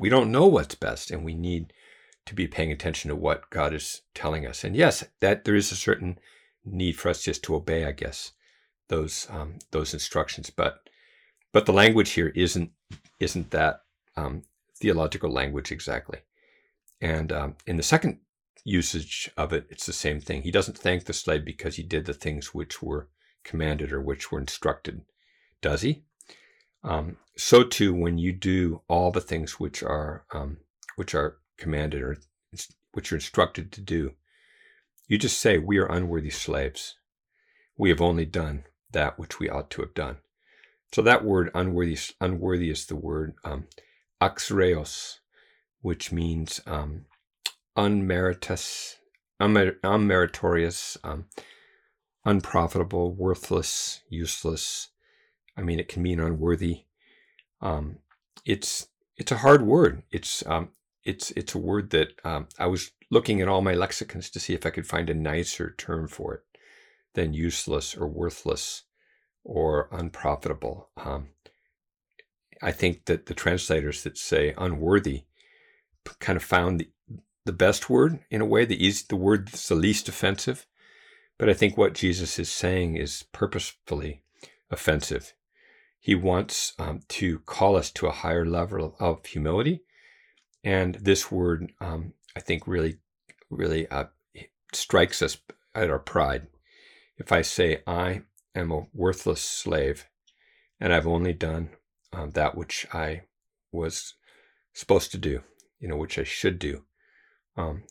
we 0.00 0.08
don't 0.08 0.32
know 0.32 0.46
what's 0.46 0.74
best 0.74 1.12
and 1.12 1.24
we 1.24 1.34
need 1.34 1.72
to 2.26 2.34
be 2.34 2.48
paying 2.48 2.72
attention 2.72 3.08
to 3.08 3.14
what 3.14 3.50
God 3.50 3.72
is 3.72 4.02
telling 4.14 4.44
us. 4.44 4.64
And 4.64 4.74
yes, 4.74 5.04
that 5.20 5.44
there 5.44 5.54
is 5.54 5.70
a 5.70 5.76
certain 5.76 6.18
need 6.64 6.96
for 6.98 7.08
us 7.08 7.22
just 7.22 7.44
to 7.44 7.54
obey, 7.54 7.84
I 7.84 7.92
guess, 7.92 8.32
those 8.88 9.28
um, 9.30 9.60
those 9.70 9.94
instructions. 9.94 10.50
But 10.50 10.88
but 11.52 11.66
the 11.66 11.72
language 11.72 12.10
here 12.10 12.32
isn't 12.34 12.72
isn't 13.20 13.52
that 13.52 13.82
um, 14.16 14.42
theological 14.74 15.30
language 15.30 15.70
exactly. 15.70 16.18
And 17.00 17.30
um, 17.30 17.56
in 17.64 17.76
the 17.76 17.82
second 17.84 18.18
usage 18.64 19.30
of 19.36 19.52
it, 19.52 19.66
it's 19.70 19.86
the 19.86 19.92
same 19.92 20.20
thing. 20.20 20.42
He 20.42 20.50
doesn't 20.50 20.78
thank 20.78 21.04
the 21.04 21.12
slave 21.12 21.44
because 21.44 21.76
he 21.76 21.82
did 21.82 22.06
the 22.06 22.14
things 22.14 22.54
which 22.54 22.82
were 22.82 23.08
commanded 23.44 23.92
or 23.92 24.00
which 24.00 24.30
were 24.30 24.40
instructed. 24.40 25.02
Does 25.60 25.82
he? 25.82 26.04
Um, 26.84 27.16
so 27.36 27.62
too, 27.64 27.94
when 27.94 28.18
you 28.18 28.32
do 28.32 28.82
all 28.88 29.10
the 29.10 29.20
things 29.20 29.58
which 29.58 29.82
are 29.82 30.24
um, 30.32 30.58
which 30.96 31.14
are 31.14 31.38
commanded 31.56 32.02
or 32.02 32.18
which 32.92 33.10
you're 33.10 33.18
instructed 33.18 33.72
to 33.72 33.80
do, 33.80 34.12
you 35.06 35.18
just 35.18 35.38
say, 35.38 35.58
"We 35.58 35.78
are 35.78 35.86
unworthy 35.86 36.30
slaves. 36.30 36.96
We 37.76 37.88
have 37.88 38.00
only 38.00 38.26
done 38.26 38.64
that 38.90 39.18
which 39.18 39.38
we 39.38 39.48
ought 39.48 39.70
to 39.70 39.82
have 39.82 39.94
done." 39.94 40.18
So 40.92 41.02
that 41.02 41.24
word 41.24 41.50
"unworthy" 41.54 41.98
unworthy 42.20 42.70
is 42.70 42.86
the 42.86 42.96
word 42.96 43.34
um, 43.44 43.68
axreos, 44.20 45.18
which 45.80 46.12
means 46.12 46.60
um, 46.66 47.06
unmeritorious, 47.76 48.96
unmer- 49.40 49.80
unmeritorious, 49.80 50.96
um, 51.04 51.26
unprofitable, 52.24 53.14
worthless, 53.14 54.02
useless. 54.08 54.88
I 55.56 55.62
mean, 55.62 55.80
it 55.80 55.88
can 55.88 56.02
mean 56.02 56.20
unworthy. 56.20 56.84
Um, 57.60 57.98
it's 58.44 58.88
it's 59.16 59.32
a 59.32 59.38
hard 59.38 59.62
word. 59.62 60.02
It's 60.10 60.44
um, 60.46 60.70
it's 61.04 61.30
it's 61.32 61.54
a 61.54 61.58
word 61.58 61.90
that 61.90 62.08
um, 62.24 62.48
I 62.58 62.66
was 62.66 62.90
looking 63.10 63.40
at 63.40 63.48
all 63.48 63.60
my 63.60 63.74
lexicons 63.74 64.30
to 64.30 64.40
see 64.40 64.54
if 64.54 64.64
I 64.64 64.70
could 64.70 64.86
find 64.86 65.10
a 65.10 65.14
nicer 65.14 65.74
term 65.76 66.08
for 66.08 66.34
it 66.34 66.40
than 67.14 67.34
useless 67.34 67.94
or 67.94 68.08
worthless 68.08 68.84
or 69.44 69.88
unprofitable. 69.92 70.88
Um, 70.96 71.28
I 72.62 72.72
think 72.72 73.06
that 73.06 73.26
the 73.26 73.34
translators 73.34 74.02
that 74.04 74.16
say 74.16 74.54
unworthy 74.56 75.24
kind 76.20 76.36
of 76.36 76.42
found 76.42 76.80
the, 76.80 76.88
the 77.44 77.52
best 77.52 77.90
word 77.90 78.20
in 78.30 78.40
a 78.40 78.46
way, 78.46 78.64
the 78.64 78.84
easy, 78.84 79.04
the 79.08 79.16
word 79.16 79.48
that's 79.48 79.68
the 79.68 79.74
least 79.74 80.08
offensive. 80.08 80.66
But 81.38 81.48
I 81.48 81.54
think 81.54 81.76
what 81.76 81.94
Jesus 81.94 82.38
is 82.38 82.50
saying 82.50 82.96
is 82.96 83.24
purposefully 83.32 84.22
offensive. 84.70 85.34
He 85.98 86.14
wants 86.14 86.72
um, 86.78 87.00
to 87.08 87.40
call 87.40 87.76
us 87.76 87.90
to 87.92 88.06
a 88.06 88.12
higher 88.12 88.44
level 88.44 88.96
of 88.98 89.24
humility. 89.26 89.82
And 90.64 90.96
this 90.96 91.30
word, 91.30 91.72
um, 91.80 92.14
I 92.36 92.40
think, 92.40 92.66
really, 92.66 92.98
really 93.50 93.88
uh, 93.88 94.06
strikes 94.72 95.22
us 95.22 95.38
at 95.74 95.90
our 95.90 95.98
pride. 95.98 96.48
If 97.16 97.32
I 97.32 97.42
say, 97.42 97.82
I 97.86 98.22
am 98.54 98.70
a 98.70 98.86
worthless 98.92 99.42
slave 99.42 100.06
and 100.80 100.92
I've 100.92 101.06
only 101.06 101.32
done 101.32 101.70
um, 102.12 102.30
that 102.32 102.56
which 102.56 102.86
I 102.92 103.22
was 103.70 104.14
supposed 104.74 105.12
to 105.12 105.18
do, 105.18 105.42
you 105.78 105.88
know, 105.88 105.96
which 105.96 106.18
I 106.18 106.24
should 106.24 106.58
do. 106.58 106.84
Um, 107.56 107.82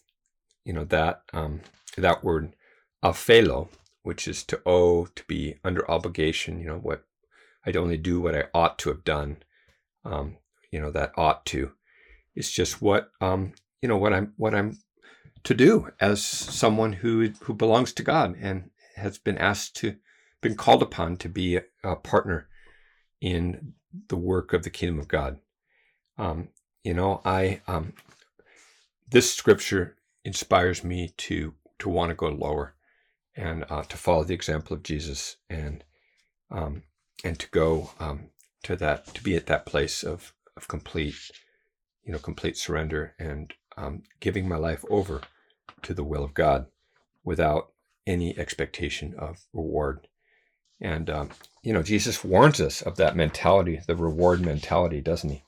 you 0.66 0.74
know, 0.74 0.86
that, 0.86 1.24
um, 1.34 1.62
that 1.98 2.24
word 2.24 2.56
aphelo, 3.04 3.70
which 4.04 4.28
is 4.28 4.44
to 4.46 4.62
owe, 4.66 5.06
to 5.06 5.24
be 5.28 5.56
under 5.64 5.90
obligation, 5.90 6.60
you 6.60 6.68
know, 6.68 6.78
what 6.78 7.06
I'd 7.66 7.78
only 7.78 7.98
do 7.98 8.20
what 8.20 8.36
I 8.36 8.46
ought 8.54 8.80
to 8.80 8.90
have 8.90 9.04
done. 9.04 9.38
Um, 10.04 10.38
you 10.72 10.80
know, 10.80 10.92
that 10.92 11.12
ought 11.18 11.46
to 11.48 11.74
It's 12.36 12.52
just 12.52 12.82
what, 12.82 13.12
um, 13.20 13.54
you 13.82 13.90
know, 13.90 13.98
what 13.98 14.14
I'm, 14.14 14.34
what 14.38 14.56
I'm 14.56 14.78
to 15.44 15.54
do 15.54 15.90
as 16.00 16.24
someone 16.24 16.94
who, 16.94 17.30
who 17.42 17.54
belongs 17.54 17.94
to 17.94 18.04
God 18.04 18.36
and 18.40 18.70
has 18.96 19.18
been 19.18 19.38
asked 19.38 19.76
to, 19.78 19.96
been 20.42 20.56
called 20.56 20.82
upon 20.82 21.18
to 21.18 21.30
be 21.30 21.58
a, 21.58 21.64
a 21.84 21.96
partner 21.96 22.48
in 23.20 23.74
the 24.08 24.18
work 24.18 24.54
of 24.54 24.64
the 24.64 24.70
kingdom 24.70 25.00
of 25.00 25.08
God. 25.08 25.40
Um, 26.18 26.50
you 26.84 26.94
know, 26.94 27.22
I 27.26 27.62
um, 27.68 27.94
this 29.12 29.34
scripture 29.34 29.98
inspires 30.26 30.84
me 30.84 31.14
to 31.18 31.54
to 31.80 31.90
want 31.90 32.10
to 32.10 32.16
go 32.16 32.30
lower 32.30 32.76
and 33.36 33.66
uh, 33.70 33.84
to 33.84 33.98
follow 33.98 34.24
the 34.24 34.34
example 34.34 34.76
of 34.76 34.84
Jesus 34.84 35.38
and 35.50 35.84
um, 36.50 36.84
and 37.24 37.40
to 37.40 37.50
go 37.50 37.92
um, 38.00 38.30
to 38.64 38.76
that 38.76 39.14
to 39.14 39.24
be 39.24 39.36
at 39.36 39.48
that 39.48 39.66
place 39.66 40.04
of 40.04 40.34
of 40.58 40.68
complete 40.68 41.16
you 42.04 42.12
know 42.12 42.20
complete 42.20 42.58
surrender 42.58 43.14
and 43.20 43.54
um, 43.78 44.04
giving 44.20 44.48
my 44.48 44.58
life 44.58 44.84
over 44.90 45.22
to 45.82 45.94
the 45.94 46.04
will 46.04 46.24
of 46.24 46.34
God 46.34 46.68
without 47.24 47.72
any 48.08 48.38
expectation 48.38 49.14
of 49.18 49.46
reward. 49.54 50.08
And 50.80 51.10
um, 51.10 51.30
you 51.64 51.74
know, 51.74 51.84
Jesus 51.84 52.24
warns 52.24 52.60
us 52.60 52.82
of 52.82 52.98
that 52.98 53.16
mentality, 53.16 53.82
the 53.86 53.96
reward 53.96 54.42
mentality, 54.42 55.02
doesn't 55.02 55.30
he? 55.30 55.44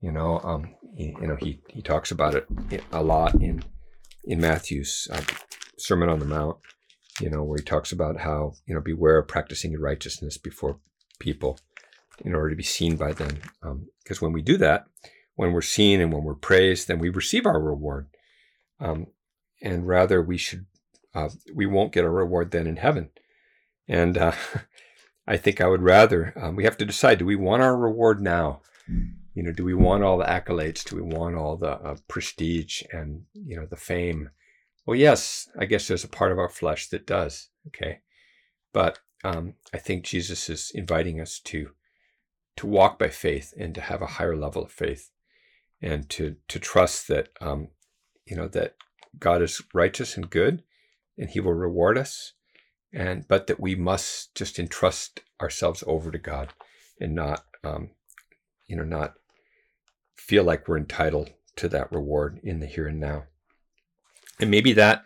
You 0.00 0.12
know, 0.12 0.40
um, 0.44 0.74
he, 0.96 1.14
you 1.20 1.26
know, 1.26 1.36
he 1.36 1.60
he 1.68 1.82
talks 1.82 2.10
about 2.10 2.34
it 2.34 2.46
a 2.92 3.02
lot 3.02 3.34
in 3.34 3.62
in 4.24 4.40
Matthew's 4.40 5.08
uh, 5.12 5.22
Sermon 5.76 6.08
on 6.08 6.18
the 6.18 6.24
Mount. 6.24 6.58
You 7.20 7.30
know, 7.30 7.42
where 7.42 7.58
he 7.58 7.64
talks 7.64 7.90
about 7.90 8.20
how 8.20 8.54
you 8.66 8.74
know 8.74 8.80
beware 8.80 9.18
of 9.18 9.28
practicing 9.28 9.72
your 9.72 9.80
righteousness 9.80 10.38
before 10.38 10.78
people 11.18 11.58
in 12.24 12.34
order 12.34 12.50
to 12.50 12.56
be 12.56 12.62
seen 12.62 12.96
by 12.96 13.12
them. 13.12 13.38
Because 14.02 14.22
um, 14.22 14.26
when 14.26 14.32
we 14.32 14.42
do 14.42 14.56
that, 14.58 14.86
when 15.34 15.52
we're 15.52 15.62
seen 15.62 16.00
and 16.00 16.12
when 16.12 16.24
we're 16.24 16.34
praised, 16.34 16.88
then 16.88 16.98
we 16.98 17.08
receive 17.08 17.46
our 17.46 17.60
reward. 17.60 18.08
Um, 18.80 19.06
and 19.62 19.86
rather, 19.86 20.22
we 20.22 20.36
should 20.36 20.66
uh, 21.14 21.30
we 21.54 21.66
won't 21.66 21.92
get 21.92 22.04
a 22.04 22.10
reward 22.10 22.50
then 22.50 22.66
in 22.66 22.76
heaven. 22.76 23.10
And 23.88 24.16
uh, 24.16 24.32
I 25.26 25.36
think 25.36 25.60
I 25.60 25.66
would 25.66 25.82
rather 25.82 26.32
um, 26.36 26.56
we 26.56 26.64
have 26.64 26.76
to 26.78 26.84
decide: 26.84 27.18
do 27.18 27.24
we 27.26 27.36
want 27.36 27.62
our 27.62 27.76
reward 27.76 28.20
now? 28.20 28.62
You 29.38 29.44
know, 29.44 29.52
do 29.52 29.64
we 29.64 29.74
want 29.74 30.02
all 30.02 30.18
the 30.18 30.24
accolades? 30.24 30.82
Do 30.82 30.96
we 30.96 31.16
want 31.16 31.36
all 31.36 31.56
the 31.56 31.70
uh, 31.70 31.94
prestige 32.08 32.82
and 32.92 33.22
you 33.34 33.54
know 33.54 33.66
the 33.66 33.76
fame? 33.76 34.30
Well, 34.84 34.96
yes, 34.96 35.48
I 35.56 35.64
guess 35.64 35.86
there's 35.86 36.02
a 36.02 36.08
part 36.08 36.32
of 36.32 36.40
our 36.40 36.48
flesh 36.48 36.88
that 36.88 37.06
does. 37.06 37.48
Okay, 37.68 38.00
but 38.72 38.98
um, 39.22 39.54
I 39.72 39.78
think 39.78 40.02
Jesus 40.02 40.50
is 40.50 40.72
inviting 40.74 41.20
us 41.20 41.38
to 41.44 41.70
to 42.56 42.66
walk 42.66 42.98
by 42.98 43.10
faith 43.10 43.54
and 43.56 43.76
to 43.76 43.80
have 43.80 44.02
a 44.02 44.14
higher 44.18 44.36
level 44.36 44.64
of 44.64 44.72
faith 44.72 45.12
and 45.80 46.10
to 46.10 46.34
to 46.48 46.58
trust 46.58 47.06
that 47.06 47.28
um, 47.40 47.68
you 48.26 48.34
know 48.34 48.48
that 48.48 48.74
God 49.20 49.40
is 49.40 49.62
righteous 49.72 50.16
and 50.16 50.28
good, 50.28 50.64
and 51.16 51.30
He 51.30 51.38
will 51.38 51.54
reward 51.54 51.96
us, 51.96 52.32
and 52.92 53.24
but 53.28 53.46
that 53.46 53.60
we 53.60 53.76
must 53.76 54.34
just 54.34 54.58
entrust 54.58 55.20
ourselves 55.40 55.84
over 55.86 56.10
to 56.10 56.18
God 56.18 56.52
and 57.00 57.14
not 57.14 57.44
um, 57.62 57.90
you 58.66 58.74
know 58.74 58.82
not 58.82 59.14
feel 60.28 60.44
like 60.44 60.68
we're 60.68 60.78
entitled 60.78 61.32
to 61.56 61.68
that 61.68 61.90
reward 61.90 62.38
in 62.44 62.60
the 62.60 62.66
here 62.66 62.86
and 62.86 63.00
now, 63.00 63.24
and 64.38 64.50
maybe 64.50 64.72
that 64.74 65.04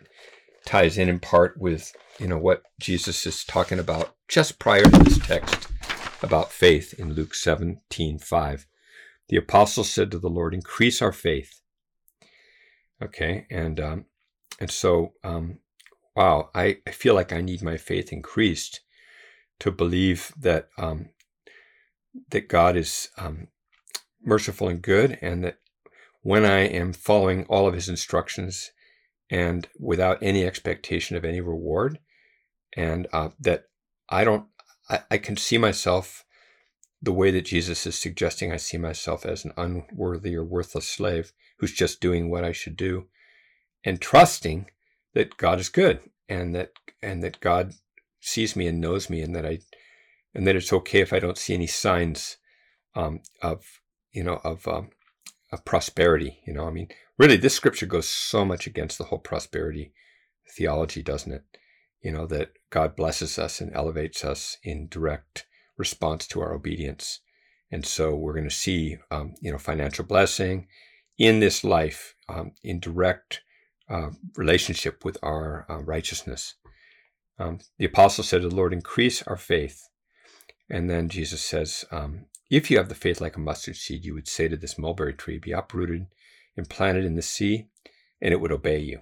ties 0.65 0.97
in 0.97 1.09
in 1.09 1.19
part 1.19 1.59
with 1.59 1.91
you 2.19 2.27
know 2.27 2.37
what 2.37 2.63
Jesus 2.79 3.25
is 3.25 3.43
talking 3.43 3.79
about 3.79 4.15
just 4.27 4.59
prior 4.59 4.83
to 4.83 4.99
this 4.99 5.17
text 5.17 5.67
about 6.21 6.51
faith 6.51 6.93
in 6.93 7.13
Luke 7.13 7.33
17 7.33 8.19
5 8.19 8.67
the 9.29 9.37
apostle 9.37 9.83
said 9.83 10.11
to 10.11 10.19
the 10.19 10.29
Lord, 10.29 10.53
"Increase 10.53 11.01
our 11.01 11.11
faith." 11.11 11.61
Okay, 13.01 13.47
and 13.49 13.79
um, 13.79 14.05
and 14.59 14.69
so 14.69 15.13
um, 15.23 15.59
wow, 16.15 16.49
I, 16.53 16.77
I 16.85 16.91
feel 16.91 17.15
like 17.15 17.31
I 17.31 17.41
need 17.41 17.63
my 17.63 17.77
faith 17.77 18.11
increased 18.11 18.81
to 19.59 19.71
believe 19.71 20.33
that 20.37 20.69
um, 20.77 21.09
that 22.29 22.47
God 22.47 22.75
is 22.75 23.09
um, 23.17 23.47
merciful 24.23 24.67
and 24.67 24.81
good, 24.81 25.17
and 25.21 25.43
that 25.43 25.59
when 26.21 26.45
I 26.45 26.61
am 26.61 26.93
following 26.93 27.45
all 27.45 27.67
of 27.67 27.73
His 27.73 27.89
instructions 27.89 28.71
and 29.29 29.67
without 29.79 30.21
any 30.21 30.45
expectation 30.45 31.15
of 31.15 31.25
any 31.25 31.41
reward, 31.41 31.99
and 32.75 33.07
uh, 33.13 33.29
that 33.39 33.65
I 34.09 34.23
don't, 34.23 34.47
I, 34.89 35.01
I 35.11 35.17
can 35.17 35.37
see 35.37 35.57
myself 35.57 36.25
the 37.01 37.13
way 37.13 37.31
that 37.31 37.45
Jesus 37.45 37.85
is 37.85 37.99
suggesting 37.99 38.51
I 38.51 38.57
see 38.57 38.77
myself 38.77 39.25
as 39.25 39.43
an 39.43 39.51
unworthy 39.57 40.35
or 40.35 40.43
worthless 40.43 40.87
slave 40.87 41.33
who's 41.57 41.73
just 41.73 41.99
doing 41.99 42.29
what 42.29 42.45
I 42.45 42.53
should 42.53 42.77
do 42.77 43.07
and 43.83 43.99
trusting 43.99 44.67
that 45.13 45.35
God 45.37 45.59
is 45.59 45.67
good 45.67 45.99
and 46.29 46.55
that 46.55 46.71
and 47.01 47.21
that 47.21 47.41
God 47.41 47.73
sees 48.21 48.55
me 48.55 48.67
and 48.67 48.79
knows 48.79 49.09
me 49.09 49.21
and 49.21 49.35
that 49.35 49.45
I 49.45 49.59
and 50.33 50.47
that 50.47 50.55
it's 50.55 50.71
okay 50.71 51.01
if 51.01 51.11
I 51.11 51.19
don't 51.19 51.37
see 51.37 51.53
any 51.53 51.67
signs 51.67 52.37
um, 52.95 53.21
of 53.41 53.81
you 54.13 54.23
know 54.23 54.39
of 54.43 54.67
um, 54.67 54.89
of 55.51 55.65
prosperity 55.65 56.39
you 56.45 56.53
know 56.53 56.67
I 56.67 56.71
mean 56.71 56.89
really 57.17 57.37
this 57.37 57.55
scripture 57.55 57.85
goes 57.85 58.07
so 58.07 58.45
much 58.45 58.67
against 58.67 58.97
the 58.97 59.05
whole 59.05 59.19
prosperity 59.19 59.93
theology 60.55 61.01
doesn't 61.01 61.31
it 61.31 61.43
you 62.01 62.11
know 62.11 62.25
that 62.27 62.51
God 62.69 62.95
blesses 62.95 63.37
us 63.37 63.61
and 63.61 63.73
elevates 63.73 64.23
us 64.23 64.57
in 64.63 64.87
direct 64.87 65.45
response 65.77 66.27
to 66.27 66.41
our 66.41 66.53
obedience. 66.53 67.19
And 67.71 67.85
so 67.85 68.15
we're 68.15 68.33
going 68.33 68.49
to 68.49 68.55
see, 68.55 68.97
um, 69.09 69.33
you 69.41 69.51
know, 69.51 69.57
financial 69.57 70.05
blessing 70.05 70.67
in 71.17 71.39
this 71.39 71.63
life 71.63 72.15
um, 72.29 72.51
in 72.63 72.79
direct 72.79 73.41
uh, 73.89 74.09
relationship 74.35 75.03
with 75.03 75.17
our 75.23 75.65
uh, 75.69 75.81
righteousness. 75.81 76.55
Um, 77.39 77.59
the 77.77 77.85
apostle 77.85 78.23
said 78.23 78.41
to 78.41 78.49
the 78.49 78.55
Lord, 78.55 78.73
increase 78.73 79.23
our 79.23 79.37
faith. 79.37 79.89
And 80.69 80.89
then 80.89 81.09
Jesus 81.09 81.41
says, 81.41 81.85
um, 81.91 82.25
if 82.57 82.69
you 82.69 82.77
have 82.77 82.89
the 82.89 82.95
faith 82.95 83.21
like 83.21 83.35
a 83.35 83.39
mustard 83.39 83.75
seed, 83.75 84.05
you 84.05 84.13
would 84.13 84.27
say 84.27 84.47
to 84.47 84.57
this 84.57 84.77
mulberry 84.77 85.13
tree, 85.13 85.39
be 85.39 85.51
uprooted 85.51 86.07
and 86.55 86.69
planted 86.69 87.05
in 87.05 87.15
the 87.15 87.21
sea, 87.21 87.67
and 88.21 88.33
it 88.33 88.39
would 88.39 88.51
obey 88.51 88.79
you. 88.79 88.99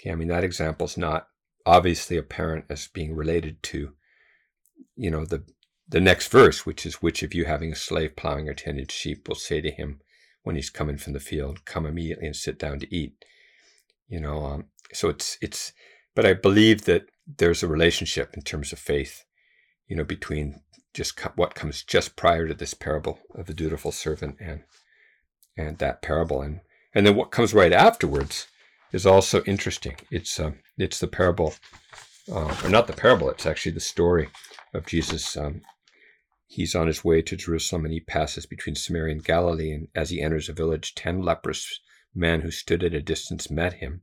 Okay, 0.00 0.10
I 0.10 0.14
mean, 0.14 0.28
that 0.28 0.44
example 0.44 0.86
is 0.86 0.96
not 0.96 1.28
obviously 1.66 2.16
apparent 2.16 2.66
as 2.68 2.88
being 2.88 3.14
related 3.14 3.62
to, 3.64 3.92
you 4.96 5.10
know, 5.10 5.24
the 5.24 5.44
the 5.86 6.00
next 6.00 6.28
verse, 6.28 6.64
which 6.64 6.86
is, 6.86 7.02
Which 7.02 7.22
of 7.22 7.34
you 7.34 7.44
having 7.44 7.70
a 7.70 7.76
slave 7.76 8.16
plowing 8.16 8.48
or 8.48 8.54
tending 8.54 8.86
sheep 8.88 9.28
will 9.28 9.34
say 9.34 9.60
to 9.60 9.70
him 9.70 10.00
when 10.42 10.56
he's 10.56 10.70
coming 10.70 10.96
from 10.96 11.12
the 11.12 11.20
field, 11.20 11.64
Come 11.66 11.84
immediately 11.84 12.26
and 12.26 12.34
sit 12.34 12.58
down 12.58 12.78
to 12.80 12.94
eat? 12.94 13.12
You 14.08 14.20
know, 14.20 14.44
um, 14.44 14.64
so 14.92 15.10
it's, 15.10 15.36
it's, 15.42 15.72
but 16.14 16.24
I 16.24 16.32
believe 16.32 16.86
that 16.86 17.06
there's 17.26 17.62
a 17.62 17.68
relationship 17.68 18.34
in 18.34 18.42
terms 18.42 18.72
of 18.72 18.78
faith, 18.78 19.24
you 19.86 19.96
know, 19.96 20.04
between 20.04 20.60
just 20.94 21.16
co- 21.16 21.32
what 21.36 21.54
comes 21.54 21.82
just 21.82 22.16
prior 22.16 22.48
to 22.48 22.54
this 22.54 22.72
parable 22.72 23.18
of 23.34 23.46
the 23.46 23.54
dutiful 23.54 23.92
servant 23.92 24.36
and, 24.40 24.62
and 25.56 25.78
that 25.78 26.00
parable. 26.00 26.40
And, 26.40 26.60
and 26.94 27.06
then 27.06 27.16
what 27.16 27.30
comes 27.30 27.52
right 27.52 27.72
afterwards 27.72 28.46
is 28.92 29.04
also 29.04 29.42
interesting. 29.42 29.96
It's, 30.10 30.40
um, 30.40 30.60
it's 30.78 31.00
the 31.00 31.08
parable, 31.08 31.54
uh, 32.32 32.56
or 32.64 32.70
not 32.70 32.86
the 32.86 32.92
parable, 32.92 33.28
it's 33.28 33.44
actually 33.44 33.72
the 33.72 33.80
story 33.80 34.28
of 34.72 34.86
Jesus 34.86 35.36
um, 35.36 35.60
He's 36.54 36.76
on 36.76 36.86
his 36.86 37.04
way 37.04 37.20
to 37.20 37.36
Jerusalem 37.36 37.84
and 37.84 37.92
he 37.92 37.98
passes 37.98 38.46
between 38.46 38.76
Samaria 38.76 39.14
and 39.14 39.24
Galilee. 39.24 39.72
And 39.72 39.88
as 39.92 40.10
he 40.10 40.20
enters 40.20 40.48
a 40.48 40.52
village, 40.52 40.94
ten 40.94 41.20
leprous 41.20 41.80
men 42.14 42.42
who 42.42 42.52
stood 42.52 42.84
at 42.84 42.94
a 42.94 43.02
distance 43.02 43.50
met 43.50 43.74
him. 43.74 44.02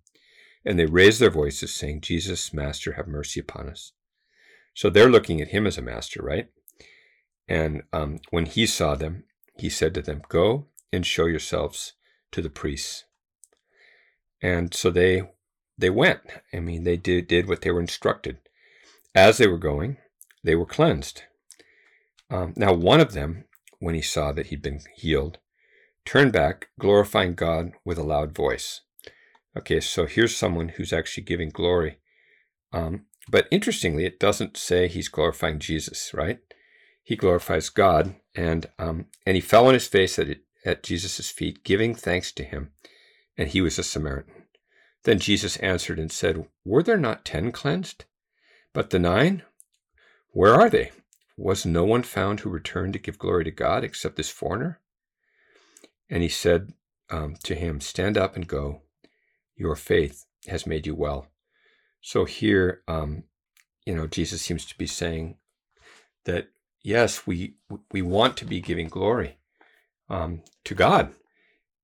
And 0.65 0.77
they 0.77 0.85
raised 0.85 1.21
their 1.21 1.29
voices, 1.29 1.73
saying, 1.73 2.01
Jesus, 2.01 2.53
Master, 2.53 2.93
have 2.93 3.07
mercy 3.07 3.39
upon 3.39 3.69
us. 3.69 3.93
So 4.73 4.89
they're 4.89 5.09
looking 5.09 5.39
at 5.39 5.49
him 5.49 5.65
as 5.65 5.77
a 5.77 5.81
master, 5.81 6.21
right? 6.21 6.49
And 7.51 7.83
um, 7.91 8.19
when 8.29 8.45
he 8.45 8.65
saw 8.65 8.95
them, 8.95 9.25
he 9.57 9.69
said 9.69 9.93
to 9.95 10.01
them, 10.01 10.21
Go 10.29 10.67
and 10.93 11.05
show 11.05 11.25
yourselves 11.25 11.91
to 12.31 12.41
the 12.41 12.49
priests. 12.49 13.03
And 14.41 14.73
so 14.73 14.89
they 14.89 15.23
they 15.77 15.89
went. 15.89 16.21
I 16.53 16.61
mean, 16.61 16.85
they 16.85 16.95
did, 16.95 17.27
did 17.27 17.49
what 17.49 17.59
they 17.59 17.71
were 17.71 17.81
instructed. 17.81 18.37
As 19.13 19.37
they 19.37 19.47
were 19.47 19.57
going, 19.57 19.97
they 20.45 20.55
were 20.55 20.65
cleansed. 20.65 21.23
Um, 22.29 22.53
now, 22.55 22.71
one 22.71 23.01
of 23.01 23.11
them, 23.11 23.43
when 23.79 23.95
he 23.95 24.01
saw 24.01 24.31
that 24.31 24.47
he'd 24.47 24.61
been 24.61 24.79
healed, 24.95 25.39
turned 26.05 26.31
back, 26.31 26.69
glorifying 26.79 27.33
God 27.33 27.73
with 27.83 27.97
a 27.97 28.03
loud 28.03 28.33
voice. 28.33 28.79
Okay, 29.57 29.81
so 29.81 30.05
here's 30.05 30.37
someone 30.37 30.69
who's 30.69 30.93
actually 30.93 31.23
giving 31.23 31.49
glory. 31.49 31.97
Um, 32.71 33.07
but 33.29 33.49
interestingly, 33.51 34.05
it 34.05 34.21
doesn't 34.21 34.55
say 34.55 34.87
he's 34.87 35.09
glorifying 35.09 35.59
Jesus, 35.59 36.13
right? 36.13 36.39
He 37.03 37.15
glorifies 37.15 37.69
God, 37.69 38.15
and 38.35 38.67
um, 38.77 39.07
and 39.25 39.35
he 39.35 39.41
fell 39.41 39.67
on 39.67 39.73
his 39.73 39.87
face 39.87 40.19
at 40.19 40.27
at 40.63 40.83
Jesus' 40.83 41.29
feet, 41.29 41.63
giving 41.63 41.95
thanks 41.95 42.31
to 42.33 42.43
him, 42.43 42.71
and 43.37 43.49
he 43.49 43.61
was 43.61 43.79
a 43.79 43.83
Samaritan. 43.83 44.43
Then 45.03 45.19
Jesus 45.19 45.57
answered 45.57 45.99
and 45.99 46.11
said, 46.11 46.47
Were 46.63 46.83
there 46.83 46.97
not 46.97 47.25
ten 47.25 47.51
cleansed? 47.51 48.05
But 48.73 48.91
the 48.91 48.99
nine? 48.99 49.43
Where 50.31 50.53
are 50.53 50.69
they? 50.69 50.91
Was 51.35 51.65
no 51.65 51.83
one 51.83 52.03
found 52.03 52.41
who 52.41 52.49
returned 52.49 52.93
to 52.93 52.99
give 52.99 53.17
glory 53.17 53.43
to 53.45 53.51
God 53.51 53.83
except 53.83 54.15
this 54.15 54.29
foreigner? 54.29 54.79
And 56.09 56.21
he 56.21 56.29
said 56.29 56.73
um, 57.09 57.35
to 57.43 57.55
him, 57.55 57.81
Stand 57.81 58.17
up 58.17 58.35
and 58.35 58.47
go. 58.47 58.83
Your 59.55 59.75
faith 59.75 60.25
has 60.47 60.67
made 60.67 60.85
you 60.85 60.95
well. 60.95 61.27
So 62.01 62.25
here, 62.25 62.81
um, 62.87 63.23
you 63.85 63.95
know, 63.95 64.07
Jesus 64.07 64.41
seems 64.41 64.65
to 64.65 64.77
be 64.77 64.87
saying 64.87 65.37
that 66.25 66.49
yes, 66.83 67.25
we 67.27 67.55
we 67.91 68.01
want 68.01 68.37
to 68.37 68.45
be 68.45 68.61
giving 68.61 68.87
glory 68.87 69.37
um, 70.09 70.43
to 70.65 70.75
God. 70.75 71.13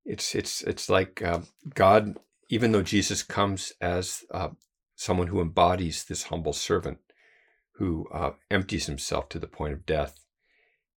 It's 0.05 0.35
it's 0.35 0.61
it's 0.61 0.89
like 0.89 1.21
uh, 1.21 1.41
God, 1.73 2.17
even 2.49 2.71
though 2.71 2.83
Jesus 2.83 3.23
comes 3.23 3.73
as 3.81 4.23
uh, 4.31 4.49
someone 4.95 5.27
who 5.27 5.41
embodies 5.41 6.05
this 6.05 6.23
humble 6.23 6.53
servant 6.53 6.99
who 7.73 8.07
uh, 8.11 8.31
empties 8.49 8.87
himself 8.87 9.29
to 9.29 9.39
the 9.39 9.47
point 9.47 9.73
of 9.73 9.85
death 9.85 10.25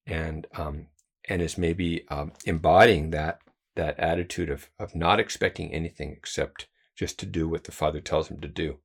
and 0.07 0.47
um, 0.55 0.87
and 1.29 1.43
is 1.43 1.59
maybe 1.59 2.07
um, 2.09 2.33
embodying 2.47 3.11
that 3.11 3.41
that 3.77 3.99
attitude 3.99 4.51
of 4.51 4.71
of 4.79 4.95
not 4.95 5.21
expecting 5.21 5.73
anything 5.73 6.13
except 6.13 6.67
just 6.97 7.19
to 7.19 7.27
do 7.27 7.49
what 7.49 7.65
the 7.65 7.73
Father 7.73 8.01
tells 8.01 8.29
him 8.29 8.41
to 8.41 8.49
do. 8.49 8.79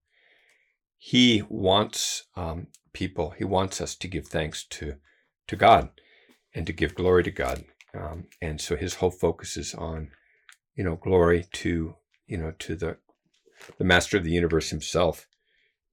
He 0.98 1.44
wants 1.50 2.26
um, 2.36 2.68
people. 2.96 3.32
He 3.38 3.44
wants 3.44 3.82
us 3.82 3.94
to 3.96 4.08
give 4.08 4.28
thanks 4.28 4.66
to 4.72 4.96
to 5.48 5.56
God 5.56 5.90
and 6.56 6.66
to 6.66 6.74
give 6.74 6.96
glory 6.96 7.24
to 7.24 7.32
God. 7.32 7.66
Um, 7.94 8.26
and 8.42 8.60
so 8.60 8.76
his 8.76 8.96
whole 8.96 9.12
focus 9.12 9.58
is 9.58 9.76
on, 9.76 10.10
you 10.76 10.84
know, 10.84 10.96
glory 10.96 11.46
to 11.64 11.96
you 12.26 12.38
know 12.38 12.54
to 12.60 12.76
the 12.76 12.98
the 13.78 13.84
Master 13.84 14.18
of 14.18 14.24
the 14.24 14.32
universe 14.32 14.70
himself, 14.70 15.28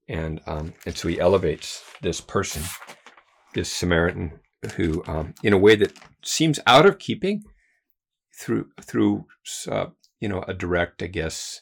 and 0.07 0.41
um, 0.47 0.73
and 0.85 0.97
so 0.97 1.07
he 1.07 1.19
elevates 1.19 1.83
this 2.01 2.21
person, 2.21 2.63
this 3.53 3.71
Samaritan, 3.71 4.39
who 4.75 5.03
um, 5.05 5.33
in 5.43 5.53
a 5.53 5.57
way 5.57 5.75
that 5.75 5.93
seems 6.23 6.59
out 6.65 6.85
of 6.85 6.99
keeping 6.99 7.43
through 8.39 8.69
through 8.81 9.25
uh, 9.69 9.87
you 10.19 10.29
know 10.29 10.43
a 10.47 10.53
direct, 10.53 11.03
I 11.03 11.07
guess, 11.07 11.61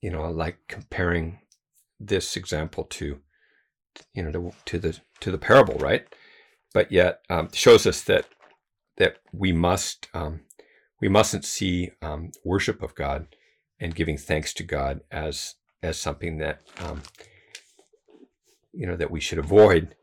you 0.00 0.10
know, 0.10 0.30
like 0.30 0.58
comparing 0.68 1.40
this 2.00 2.36
example 2.36 2.84
to 2.84 3.20
you 4.14 4.22
know 4.22 4.32
to, 4.32 4.52
to 4.66 4.78
the 4.78 5.00
to 5.20 5.30
the 5.30 5.38
parable, 5.38 5.74
right? 5.74 6.06
But 6.74 6.90
yet 6.90 7.20
um, 7.28 7.50
shows 7.52 7.86
us 7.86 8.02
that 8.04 8.26
that 8.96 9.18
we 9.32 9.52
must 9.52 10.08
um, 10.14 10.40
we 11.00 11.08
mustn't 11.08 11.44
see 11.44 11.90
um, 12.00 12.30
worship 12.44 12.82
of 12.82 12.94
God 12.94 13.26
and 13.80 13.94
giving 13.94 14.16
thanks 14.16 14.54
to 14.54 14.62
God 14.62 15.00
as 15.10 15.56
as 15.82 15.98
something 15.98 16.38
that 16.38 16.62
um, 16.78 17.02
you 18.72 18.86
know 18.86 18.96
that 18.96 19.10
we 19.10 19.20
should 19.20 19.38
avoid, 19.38 19.94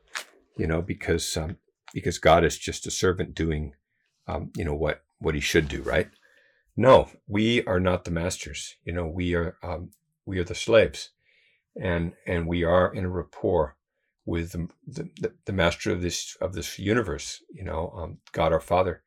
you 0.58 0.68
know, 0.68 0.82
because 0.82 1.38
um, 1.38 1.58
because 1.94 2.20
God 2.20 2.44
is 2.44 2.58
just 2.58 2.86
a 2.86 2.92
servant 2.92 3.34
doing, 3.34 3.74
um, 4.28 4.52
you 4.56 4.66
know, 4.66 4.76
what 4.76 5.04
what 5.20 5.36
he 5.36 5.42
should 5.42 5.68
do, 5.68 5.82
right? 5.82 6.10
No, 6.78 7.10
we 7.28 7.64
are 7.66 7.80
not 7.80 8.06
the 8.06 8.12
masters. 8.12 8.76
You 8.84 8.94
know, 8.94 9.08
we 9.08 9.36
are 9.36 9.58
we 10.26 10.38
are 10.40 10.44
the 10.44 10.56
slaves, 10.56 11.10
and 11.82 12.14
and 12.28 12.48
we 12.48 12.64
are 12.64 12.94
in 12.94 13.06
a 13.06 13.10
rapport 13.10 13.76
with 14.30 14.52
the, 14.52 15.10
the, 15.20 15.34
the 15.46 15.52
master 15.52 15.92
of 15.92 16.04
this 16.04 16.38
of 16.40 16.54
this 16.54 16.78
universe. 16.78 17.42
You 17.52 17.64
know, 17.64 17.92
um, 17.98 18.18
God 18.32 18.54
our 18.54 18.60
Father, 18.60 19.02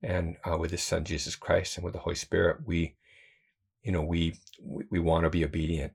and 0.00 0.36
uh, 0.48 0.56
with 0.56 0.70
His 0.70 0.82
Son 0.82 1.04
Jesus 1.04 1.34
Christ, 1.34 1.76
and 1.76 1.84
with 1.84 1.92
the 1.92 2.00
Holy 2.00 2.14
Spirit. 2.14 2.58
We, 2.64 2.94
you 3.82 3.90
know, 3.90 4.02
we 4.02 4.36
we, 4.62 5.00
want 5.00 5.24
to 5.24 5.30
be 5.30 5.44
obedient 5.44 5.94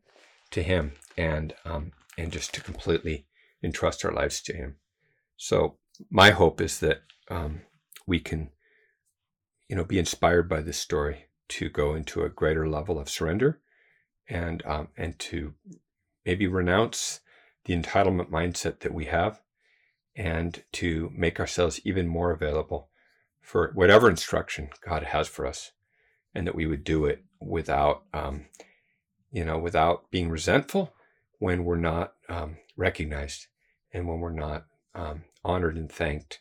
to 0.51 0.61
Him, 0.61 0.91
and 1.17 1.53
um, 1.63 1.93
and 2.17 2.33
just 2.33 2.53
to 2.55 2.61
completely 2.61 3.25
entrust 3.63 4.03
our 4.03 4.11
lives 4.11 4.41
to 4.41 4.53
Him. 4.53 4.75
So 5.37 5.77
my 6.11 6.31
hope 6.31 6.59
is 6.59 6.79
that 6.81 7.03
um, 7.29 7.61
we 8.05 8.19
can, 8.19 8.49
you 9.69 9.77
know, 9.77 9.85
be 9.85 9.99
inspired 9.99 10.49
by 10.49 10.59
this 10.59 10.77
story 10.77 11.27
to 11.47 11.69
go 11.69 11.95
into 11.95 12.23
a 12.23 12.29
greater 12.29 12.67
level 12.67 12.99
of 12.99 13.09
surrender, 13.09 13.61
and 14.27 14.61
um, 14.65 14.89
and 14.97 15.17
to 15.19 15.53
maybe 16.25 16.45
renounce 16.45 17.21
the 17.65 17.75
entitlement 17.75 18.29
mindset 18.29 18.79
that 18.79 18.93
we 18.93 19.05
have, 19.05 19.41
and 20.15 20.63
to 20.73 21.11
make 21.15 21.39
ourselves 21.39 21.79
even 21.83 22.07
more 22.07 22.31
available 22.31 22.89
for 23.41 23.71
whatever 23.75 24.09
instruction 24.09 24.69
God 24.87 25.03
has 25.03 25.27
for 25.27 25.45
us, 25.45 25.71
and 26.33 26.47
that 26.47 26.55
we 26.55 26.65
would 26.65 26.83
do 26.83 27.05
it 27.05 27.23
without, 27.39 28.03
um, 28.13 28.45
you 29.31 29.45
know, 29.45 29.57
without 29.59 30.09
being 30.11 30.29
resentful 30.29 30.93
when 31.39 31.65
we're 31.65 31.75
not 31.75 32.13
um, 32.29 32.57
recognized 32.77 33.47
and 33.93 34.07
when 34.07 34.19
we're 34.19 34.31
not 34.31 34.65
um, 34.95 35.23
honored 35.43 35.77
and 35.77 35.91
thanked, 35.91 36.39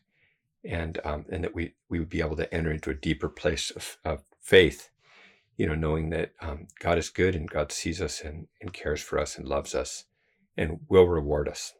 and 0.64 1.00
um, 1.04 1.26
and 1.30 1.44
that 1.44 1.54
we 1.54 1.74
we 1.88 1.98
would 1.98 2.08
be 2.10 2.20
able 2.20 2.36
to 2.36 2.52
enter 2.54 2.70
into 2.70 2.90
a 2.90 2.94
deeper 2.94 3.28
place 3.28 3.70
of, 3.70 3.98
of 4.04 4.22
faith, 4.40 4.90
you 5.56 5.66
know, 5.66 5.74
knowing 5.74 6.10
that 6.10 6.32
um, 6.40 6.68
God 6.80 6.98
is 6.98 7.10
good 7.10 7.34
and 7.34 7.50
God 7.50 7.72
sees 7.72 8.00
us 8.00 8.20
and, 8.22 8.48
and 8.60 8.72
cares 8.72 9.02
for 9.02 9.18
us 9.18 9.38
and 9.38 9.48
loves 9.48 9.74
us, 9.74 10.04
and 10.56 10.80
will 10.88 11.06
reward 11.06 11.48
us. 11.48 11.74